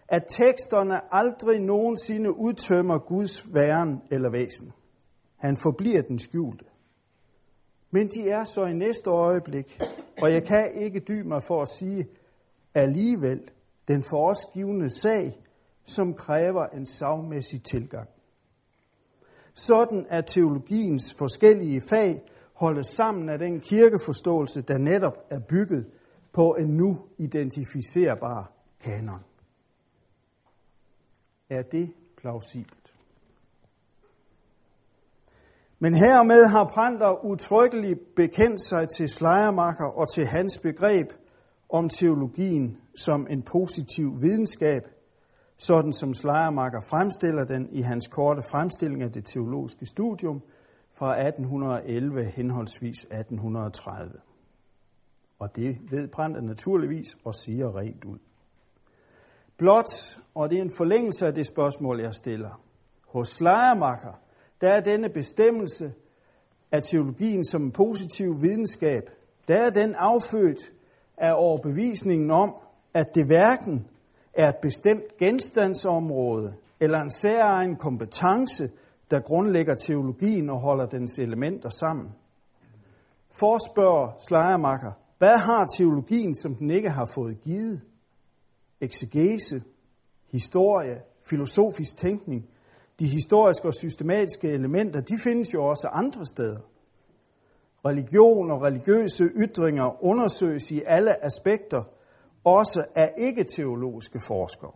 at 0.08 0.24
teksterne 0.28 1.14
aldrig 1.14 1.60
nogensinde 1.60 2.36
udtømmer 2.36 2.98
Guds 2.98 3.54
væren 3.54 4.02
eller 4.10 4.30
væsen. 4.30 4.72
Han 5.36 5.56
forbliver 5.56 6.02
den 6.02 6.18
skjulte. 6.18 6.64
Men 7.90 8.08
de 8.08 8.30
er 8.30 8.44
så 8.44 8.64
i 8.64 8.72
næste 8.72 9.10
øjeblik, 9.10 9.78
og 10.22 10.32
jeg 10.32 10.44
kan 10.44 10.70
ikke 10.74 11.00
dy 11.00 11.22
mig 11.22 11.42
for 11.42 11.62
at 11.62 11.68
sige 11.68 12.06
alligevel 12.74 13.40
den 13.88 14.02
for 14.02 14.30
os 14.30 14.46
givende 14.54 14.90
sag, 14.90 15.40
som 15.84 16.14
kræver 16.14 16.66
en 16.66 16.86
savmæssig 16.86 17.62
tilgang. 17.62 18.08
Sådan 19.54 20.06
er 20.08 20.20
teologiens 20.20 21.14
forskellige 21.18 21.82
fag 21.88 22.22
holdes 22.54 22.86
sammen 22.86 23.28
af 23.28 23.38
den 23.38 23.60
kirkeforståelse, 23.60 24.62
der 24.62 24.78
netop 24.78 25.26
er 25.30 25.40
bygget 25.40 25.86
på 26.32 26.54
en 26.54 26.76
nu 26.76 26.98
identificerbar 27.18 28.52
kanon. 28.80 29.24
Er 31.50 31.62
det 31.62 31.92
plausibelt? 32.16 32.92
Men 35.78 35.94
hermed 35.94 36.46
har 36.46 36.64
Pranter 36.64 37.24
utryggeligt 37.24 38.14
bekendt 38.16 38.62
sig 38.62 38.88
til 38.88 39.08
slejermakker 39.08 39.86
og 39.86 40.12
til 40.12 40.26
hans 40.26 40.58
begreb 40.58 41.12
om 41.76 41.88
teologien 41.88 42.78
som 42.96 43.26
en 43.30 43.42
positiv 43.42 44.22
videnskab, 44.22 44.82
sådan 45.58 45.92
som 45.92 46.14
Schleiermacher 46.14 46.80
fremstiller 46.80 47.44
den 47.44 47.68
i 47.72 47.80
hans 47.80 48.06
korte 48.06 48.42
fremstilling 48.50 49.02
af 49.02 49.12
det 49.12 49.24
teologiske 49.24 49.86
studium 49.86 50.42
fra 50.94 51.26
1811 51.26 52.24
henholdsvis 52.24 52.98
1830. 53.04 54.12
Og 55.38 55.56
det 55.56 55.78
ved 55.90 56.08
Brandt 56.08 56.44
naturligvis 56.44 57.16
og 57.24 57.34
siger 57.34 57.78
rent 57.78 58.04
ud. 58.04 58.18
Blot, 59.56 60.18
og 60.34 60.50
det 60.50 60.58
er 60.58 60.62
en 60.62 60.76
forlængelse 60.76 61.26
af 61.26 61.34
det 61.34 61.46
spørgsmål, 61.46 62.00
jeg 62.00 62.14
stiller. 62.14 62.60
Hos 63.08 63.28
Schleiermacher, 63.28 64.20
der 64.60 64.68
er 64.68 64.80
denne 64.80 65.08
bestemmelse 65.08 65.92
af 66.72 66.82
teologien 66.82 67.44
som 67.44 67.62
en 67.62 67.72
positiv 67.72 68.42
videnskab, 68.42 69.02
der 69.48 69.56
er 69.56 69.70
den 69.70 69.94
affødt 69.94 70.72
af 71.18 71.32
overbevisningen 71.36 72.30
om, 72.30 72.54
at 72.94 73.14
det 73.14 73.26
hverken 73.26 73.86
er 74.34 74.48
et 74.48 74.56
bestemt 74.62 75.16
genstandsområde 75.18 76.54
eller 76.80 77.00
en 77.00 77.10
særegen 77.10 77.76
kompetence, 77.76 78.70
der 79.10 79.20
grundlægger 79.20 79.74
teologien 79.74 80.50
og 80.50 80.60
holder 80.60 80.86
dens 80.86 81.18
elementer 81.18 81.68
sammen. 81.68 82.12
Forspørger 83.30 84.16
Slejermacher, 84.28 84.92
hvad 85.18 85.38
har 85.38 85.66
teologien, 85.76 86.34
som 86.34 86.54
den 86.54 86.70
ikke 86.70 86.90
har 86.90 87.10
fået 87.14 87.40
givet? 87.40 87.80
Exegese, 88.80 89.62
historie, 90.32 91.00
filosofisk 91.24 91.96
tænkning, 91.96 92.48
de 93.00 93.06
historiske 93.06 93.68
og 93.68 93.74
systematiske 93.74 94.48
elementer, 94.48 95.00
de 95.00 95.18
findes 95.24 95.54
jo 95.54 95.64
også 95.64 95.88
andre 95.92 96.26
steder. 96.26 96.60
Religion 97.86 98.50
og 98.50 98.62
religiøse 98.62 99.24
ytringer 99.24 100.04
undersøges 100.04 100.70
i 100.70 100.82
alle 100.86 101.24
aspekter, 101.24 101.82
også 102.44 102.84
af 102.94 103.14
ikke-teologiske 103.18 104.20
forskere. 104.20 104.72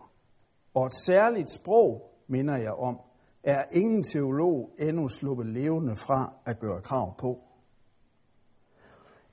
Og 0.75 0.87
et 0.87 0.95
særligt 0.95 1.51
sprog, 1.51 2.11
minder 2.29 2.57
jeg 2.57 2.73
om, 2.73 3.01
er 3.45 3.65
ingen 3.73 4.03
teolog 4.03 4.71
endnu 4.79 5.09
sluppet 5.09 5.47
levende 5.47 5.97
fra 5.97 6.33
at 6.47 6.59
gøre 6.59 6.83
krav 6.83 7.17
på. 7.19 7.39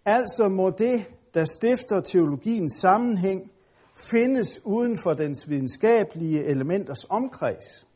Altså 0.05 0.47
må 0.47 0.69
det, 0.69 1.05
der 1.33 1.45
stifter 1.45 2.01
teologiens 2.01 2.73
sammenhæng, 2.73 3.51
findes 3.95 4.61
uden 4.65 4.97
for 4.97 5.13
dens 5.13 5.49
videnskabelige 5.49 6.43
elementers 6.43 7.05
omkreds, 7.09 7.87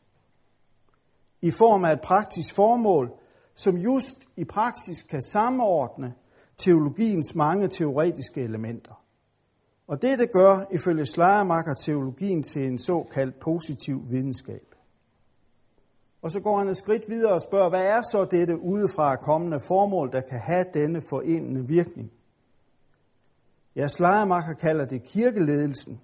i 1.40 1.50
form 1.50 1.84
af 1.84 1.92
et 1.92 2.00
praktisk 2.00 2.54
formål, 2.54 3.12
som 3.62 3.76
just 3.76 4.28
i 4.36 4.44
praksis 4.44 5.02
kan 5.02 5.22
samordne 5.22 6.14
teologiens 6.58 7.34
mange 7.34 7.68
teoretiske 7.68 8.40
elementer. 8.40 9.02
Og 9.86 10.02
det, 10.02 10.18
det 10.18 10.32
gør, 10.32 10.66
ifølge 10.70 11.06
Schleiermacher, 11.06 11.74
teologien 11.74 12.42
til 12.42 12.66
en 12.66 12.78
såkaldt 12.78 13.40
positiv 13.40 14.02
videnskab. 14.10 14.74
Og 16.22 16.30
så 16.30 16.40
går 16.40 16.58
han 16.58 16.68
et 16.68 16.76
skridt 16.76 17.08
videre 17.08 17.32
og 17.32 17.42
spørger, 17.42 17.68
hvad 17.68 17.82
er 17.82 18.02
så 18.02 18.24
dette 18.30 18.60
udefra 18.60 19.16
kommende 19.16 19.60
formål, 19.60 20.12
der 20.12 20.20
kan 20.20 20.38
have 20.38 20.66
denne 20.74 21.02
forenende 21.08 21.66
virkning? 21.66 22.12
Ja, 23.76 23.88
Schleiermacher 23.88 24.54
kalder 24.54 24.84
det 24.84 25.02
kirkeledelsen, 25.02 26.00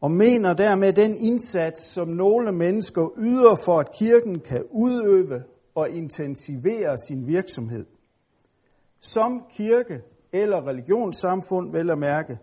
og 0.00 0.10
mener 0.10 0.54
dermed 0.54 0.92
den 0.92 1.16
indsats, 1.16 1.82
som 1.82 2.08
nogle 2.08 2.52
mennesker 2.52 3.08
yder 3.18 3.54
for, 3.64 3.80
at 3.80 3.92
kirken 3.92 4.40
kan 4.40 4.64
udøve 4.70 5.42
og 5.74 5.90
intensivere 5.90 6.98
sin 6.98 7.26
virksomhed. 7.26 7.86
Som 9.00 9.44
kirke 9.50 10.02
eller 10.32 10.66
religionssamfund, 10.66 11.72
vel 11.72 11.90
at 11.90 11.98
mærke, 11.98 12.38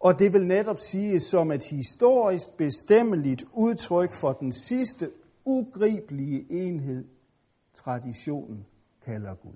og 0.00 0.18
det 0.18 0.32
vil 0.32 0.46
netop 0.46 0.78
sige 0.78 1.20
som 1.20 1.50
et 1.50 1.64
historisk 1.64 2.56
bestemmeligt 2.56 3.44
udtryk 3.52 4.12
for 4.12 4.32
den 4.32 4.52
sidste 4.52 5.10
ugribelige 5.44 6.46
enhed, 6.50 7.04
traditionen 7.84 8.66
kalder 9.04 9.34
Gud. 9.34 9.52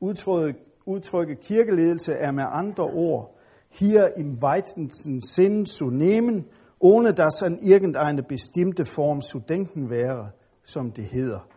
Udtryk, 0.00 0.56
udtrykket 0.86 1.40
kirkeledelse 1.40 2.12
er 2.12 2.30
med 2.30 2.44
andre 2.46 2.84
ord 2.84 3.36
hier 3.68 4.08
im 4.16 4.38
weitesten 4.42 5.22
Sinn 5.22 5.66
zu 5.66 5.90
nehmen, 5.90 6.48
ohne 6.80 7.12
dass 7.12 7.42
an 7.42 7.58
irgendeine 7.58 8.22
bestimmte 8.22 8.84
Form 8.84 9.20
zu 9.20 9.38
denken 9.38 9.90
wäre, 9.90 10.32
som 10.64 10.92
det 10.92 11.04
hedder 11.04 11.48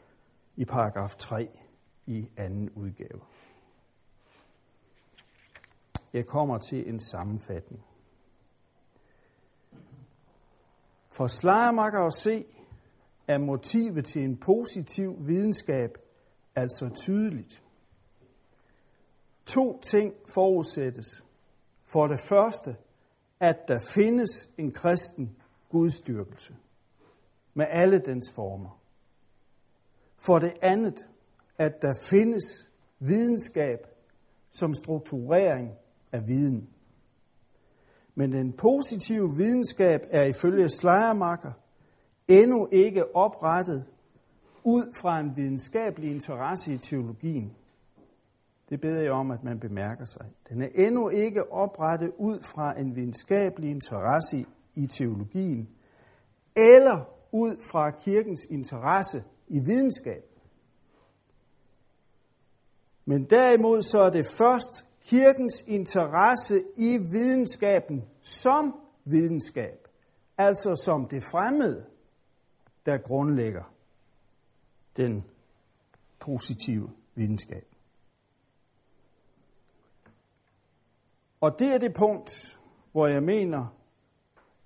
i 0.55 0.65
paragraf 0.65 1.15
3 1.15 1.49
i 2.05 2.29
anden 2.37 2.69
udgave. 2.69 3.21
Jeg 6.13 6.25
kommer 6.25 6.57
til 6.57 6.89
en 6.89 6.99
sammenfatning. 6.99 7.85
For 11.09 11.27
Slejermakker 11.27 12.05
at 12.05 12.13
se, 12.13 12.45
er 13.27 13.37
motivet 13.37 14.05
til 14.05 14.23
en 14.23 14.37
positiv 14.37 15.27
videnskab 15.27 15.97
altså 16.55 16.89
tydeligt. 16.95 17.63
To 19.45 19.79
ting 19.79 20.13
forudsættes. 20.33 21.25
For 21.85 22.07
det 22.07 22.19
første, 22.29 22.75
at 23.39 23.67
der 23.67 23.79
findes 23.79 24.49
en 24.57 24.71
kristen 24.71 25.35
gudstyrkelse 25.69 26.55
med 27.53 27.65
alle 27.69 27.99
dens 27.99 28.31
former. 28.35 28.79
For 30.17 30.39
det 30.39 30.53
andet, 30.61 31.05
at 31.57 31.81
der 31.81 31.93
findes 32.09 32.69
videnskab 32.99 33.79
som 34.51 34.73
strukturering 34.73 35.71
af 36.11 36.27
viden. 36.27 36.69
Men 38.15 38.31
den 38.31 38.53
positive 38.53 39.29
videnskab 39.37 40.01
er 40.09 40.23
ifølge 40.23 40.69
Schleiermacher 40.69 41.51
endnu 42.27 42.67
ikke 42.71 43.15
oprettet 43.15 43.85
ud 44.63 44.93
fra 45.01 45.19
en 45.19 45.35
videnskabelig 45.35 46.11
interesse 46.11 46.73
i 46.73 46.77
teologien. 46.77 47.55
Det 48.69 48.81
beder 48.81 49.01
jeg 49.01 49.11
om, 49.11 49.31
at 49.31 49.43
man 49.43 49.59
bemærker 49.59 50.05
sig. 50.05 50.25
Den 50.49 50.61
er 50.61 50.67
endnu 50.75 51.09
ikke 51.09 51.51
oprettet 51.51 52.11
ud 52.17 52.39
fra 52.41 52.79
en 52.79 52.95
videnskabelig 52.95 53.69
interesse 53.69 54.45
i 54.75 54.87
teologien, 54.87 55.69
eller 56.55 57.05
ud 57.31 57.57
fra 57.71 57.91
kirkens 57.91 58.45
interesse 58.49 59.23
i 59.47 59.59
videnskab. 59.59 60.23
Men 63.05 63.25
derimod 63.25 63.81
så 63.81 63.99
er 63.99 64.09
det 64.09 64.25
først 64.25 64.85
kirkens 65.01 65.63
interesse 65.67 66.63
i 66.77 66.97
videnskaben 66.97 68.03
som 68.21 68.79
videnskab, 69.05 69.87
altså 70.37 70.81
som 70.85 71.07
det 71.07 71.23
fremmede, 71.23 71.85
der 72.85 72.97
grundlægger 72.97 73.73
den 74.97 75.23
positive 76.19 76.89
videnskab. 77.15 77.68
Og 81.41 81.59
det 81.59 81.67
er 81.73 81.77
det 81.77 81.93
punkt, 81.93 82.59
hvor 82.91 83.07
jeg 83.07 83.23
mener, 83.23 83.75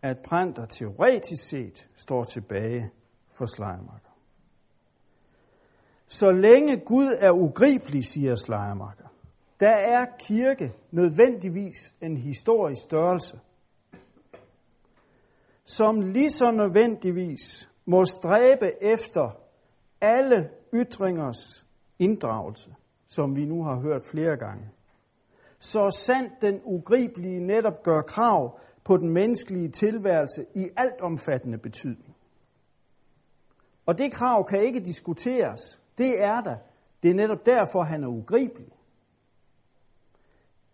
at 0.02 0.18
Printer 0.26 0.66
teoretisk 0.66 1.48
set 1.48 1.90
står 1.96 2.24
tilbage 2.24 2.92
for 3.32 3.46
Schleiermacher. 3.46 4.10
Så 6.08 6.32
længe 6.32 6.78
Gud 6.78 7.18
er 7.20 7.32
ugribelig, 7.32 8.06
siger 8.06 8.36
Schleiermacher, 8.36 9.08
der 9.60 9.76
er 9.76 10.06
kirke 10.20 10.74
nødvendigvis 10.92 11.94
en 12.02 12.18
historisk 12.18 12.82
størrelse, 12.82 13.40
som 15.66 16.02
lige 16.02 16.30
så 16.30 16.52
nødvendigvis 16.52 17.70
må 17.86 18.06
stræbe 18.06 18.84
efter 18.84 19.40
alle 20.02 20.50
ytringers 20.74 21.66
inddragelse, 22.00 22.76
som 23.08 23.36
vi 23.36 23.46
nu 23.46 23.64
har 23.64 23.80
hørt 23.80 24.06
flere 24.06 24.38
gange. 24.38 24.70
Så 25.64 25.92
sandt 25.92 26.42
den 26.42 26.62
ugribelige 26.64 27.40
netop 27.40 27.84
gør 27.84 28.02
krav 28.02 28.60
på 28.84 28.98
den 28.98 29.10
menneskelige 29.10 29.70
tilværelse 29.70 30.46
i 30.56 30.70
altomfattende 30.78 31.58
betydning. 31.58 32.16
Og 33.86 33.98
det 33.98 34.14
krav 34.14 34.48
kan 34.48 34.64
ikke 34.64 34.80
diskuteres. 34.80 35.80
Det 35.98 36.24
er 36.24 36.42
der. 36.42 36.56
Det 37.04 37.12
er 37.12 37.16
netop 37.16 37.46
derfor, 37.46 37.82
han 37.84 38.04
er 38.04 38.08
ugribelig. 38.08 38.72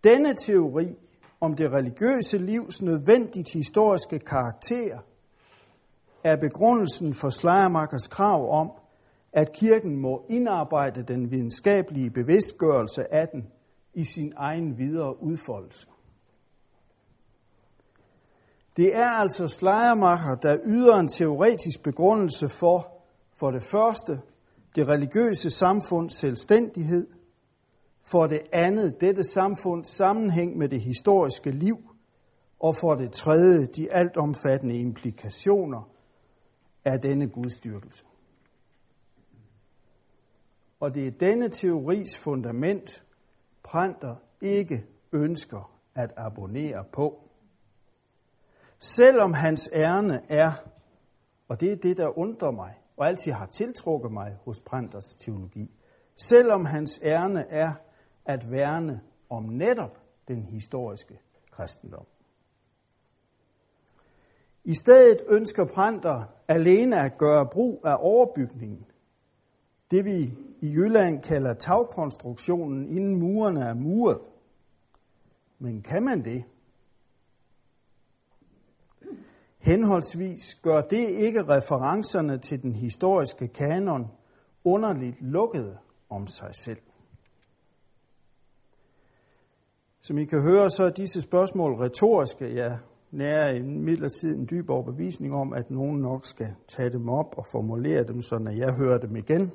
Denne 0.04 0.36
teori 0.36 0.96
om 1.40 1.56
det 1.56 1.72
religiøse 1.72 2.38
livs 2.38 2.82
nødvendigt 2.82 3.54
historiske 3.54 4.20
karakter 4.20 5.00
er 6.24 6.36
begrundelsen 6.36 7.14
for 7.14 7.30
Schleiermachers 7.30 8.08
krav 8.08 8.52
om, 8.52 8.72
at 9.34 9.52
kirken 9.54 9.96
må 9.96 10.26
indarbejde 10.30 11.04
den 11.04 11.32
videnskabelige 11.32 12.10
bevidstgørelse 12.10 13.14
af 13.14 13.28
den 13.28 13.52
i 13.94 14.04
sin 14.04 14.34
egen 14.38 14.78
videre 14.78 15.24
udfoldelse. 15.24 15.88
Det 18.78 18.96
er 18.96 19.10
altså 19.10 19.48
Schleiermacher, 19.48 20.36
der 20.36 20.58
yder 20.66 20.96
en 20.96 21.08
teoretisk 21.08 21.84
begrundelse 21.84 22.50
for, 22.50 23.04
for 23.36 23.52
det 23.52 23.64
første, 23.64 24.22
det 24.76 24.88
religiøse 24.88 25.50
samfunds 25.50 26.14
selvstændighed, 26.14 27.08
for 28.04 28.28
det 28.28 28.42
andet, 28.54 29.02
dette 29.02 29.24
samfunds 29.24 29.88
sammenhæng 29.88 30.58
med 30.58 30.70
det 30.70 30.82
historiske 30.82 31.52
liv, 31.52 31.78
og 32.60 32.76
for 32.76 32.96
det 32.96 33.12
tredje, 33.12 33.66
de 33.66 33.92
altomfattende 33.92 34.76
implikationer 34.76 35.90
af 36.86 37.02
denne 37.02 37.30
gudstyrkelse. 37.30 38.04
Og 40.80 40.96
det 40.96 41.08
er 41.08 41.12
denne 41.12 41.50
teoris 41.50 42.18
fundament, 42.18 43.04
Printer 43.70 44.16
ikke 44.42 44.86
ønsker 45.12 45.80
at 45.96 46.12
abonnere 46.18 46.86
på. 46.94 47.30
Selvom 48.80 49.34
hans 49.34 49.70
ærne 49.74 50.22
er, 50.30 50.52
og 51.48 51.62
det 51.62 51.72
er 51.72 51.76
det, 51.76 51.98
der 51.98 52.18
undrer 52.18 52.52
mig, 52.52 52.74
og 52.98 53.08
altid 53.08 53.32
har 53.32 53.46
tiltrukket 53.46 54.12
mig 54.12 54.38
hos 54.46 54.60
Pranters 54.60 55.16
teologi, 55.16 55.72
selvom 56.16 56.66
hans 56.66 57.00
ærne 57.04 57.46
er 57.50 57.72
at 58.26 58.52
værne 58.52 59.02
om 59.30 59.44
netop 59.44 59.98
den 60.28 60.44
historiske 60.44 61.20
kristendom. 61.52 62.06
I 64.64 64.74
stedet 64.74 65.18
ønsker 65.28 65.66
Pranter 65.66 66.24
alene 66.48 67.00
at 67.00 67.18
gøre 67.18 67.46
brug 67.46 67.82
af 67.86 67.98
overbygningen, 68.00 68.86
det 69.92 70.06
vi 70.06 70.34
i 70.62 70.72
Jylland 70.72 71.22
kalder 71.22 71.54
tagkonstruktionen, 71.54 72.98
inden 72.98 73.20
murene 73.20 73.62
er 73.62 73.74
muret. 73.74 74.22
Men 75.60 75.82
kan 75.82 76.04
man 76.04 76.26
det? 76.26 76.44
Henholdsvis 79.58 80.56
gør 80.56 80.82
det 80.82 81.10
ikke 81.10 81.44
referencerne 81.44 82.38
til 82.38 82.62
den 82.62 82.76
historiske 82.76 83.48
kanon 83.48 84.08
underligt 84.64 85.22
lukkede 85.22 85.78
om 86.10 86.28
sig 86.28 86.56
selv. 86.56 86.82
Som 90.02 90.18
I 90.18 90.26
kan 90.26 90.42
høre, 90.42 90.70
så 90.70 90.84
er 90.84 90.90
disse 90.90 91.22
spørgsmål 91.22 91.74
retoriske. 91.74 92.56
Jeg 92.56 92.78
nærer 93.12 93.54
i 93.54 93.62
midlertid 93.62 94.36
en 94.36 94.48
dyb 94.52 94.70
overbevisning 94.70 95.36
om, 95.36 95.54
at 95.54 95.72
nogen 95.72 96.02
nok 96.02 96.26
skal 96.26 96.56
tage 96.68 96.90
dem 96.90 97.10
op 97.10 97.38
og 97.38 97.46
formulere 97.52 98.04
dem, 98.04 98.22
så 98.22 98.38
når 98.38 98.52
jeg 98.52 98.74
hører 98.76 98.98
dem 98.98 99.16
igen. 99.16 99.52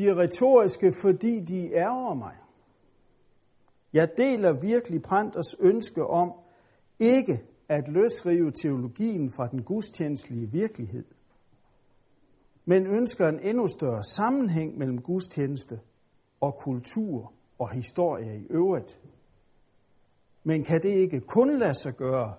De 0.00 0.08
er 0.08 0.18
retoriske, 0.18 0.92
fordi 1.02 1.40
de 1.40 1.72
ærger 1.72 2.14
mig. 2.14 2.34
Jeg 3.92 4.08
deler 4.16 4.52
virkelig 4.52 5.02
Pranters 5.02 5.54
ønske 5.58 6.06
om 6.06 6.32
ikke 6.98 7.42
at 7.68 7.88
løsrive 7.88 8.50
teologien 8.62 9.30
fra 9.30 9.46
den 9.46 9.62
gudstjenestlige 9.62 10.50
virkelighed, 10.50 11.04
men 12.64 12.86
ønsker 12.86 13.28
en 13.28 13.40
endnu 13.40 13.66
større 13.68 14.02
sammenhæng 14.02 14.78
mellem 14.78 15.02
gudstjeneste 15.02 15.80
og 16.40 16.56
kultur 16.56 17.32
og 17.58 17.70
historie 17.70 18.40
i 18.40 18.46
øvrigt. 18.50 19.00
Men 20.44 20.64
kan 20.64 20.82
det 20.82 20.90
ikke 20.90 21.20
kun 21.20 21.58
lade 21.58 21.74
sig 21.74 21.94
gøre, 21.96 22.34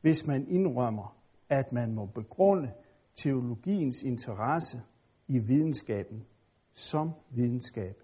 hvis 0.00 0.26
man 0.26 0.48
indrømmer, 0.48 1.16
at 1.48 1.72
man 1.72 1.94
må 1.94 2.06
begrunde 2.06 2.72
teologiens 3.16 4.02
interesse 4.02 4.82
i 5.28 5.38
videnskaben 5.38 6.26
som 6.74 7.12
videnskab, 7.30 7.96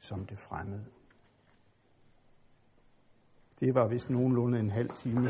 som 0.00 0.26
det 0.26 0.38
fremmede. 0.38 0.84
Det 3.60 3.74
var 3.74 3.88
vist 3.88 4.10
nogenlunde 4.10 4.58
en 4.58 4.70
halv 4.70 4.90
time. 4.90 5.28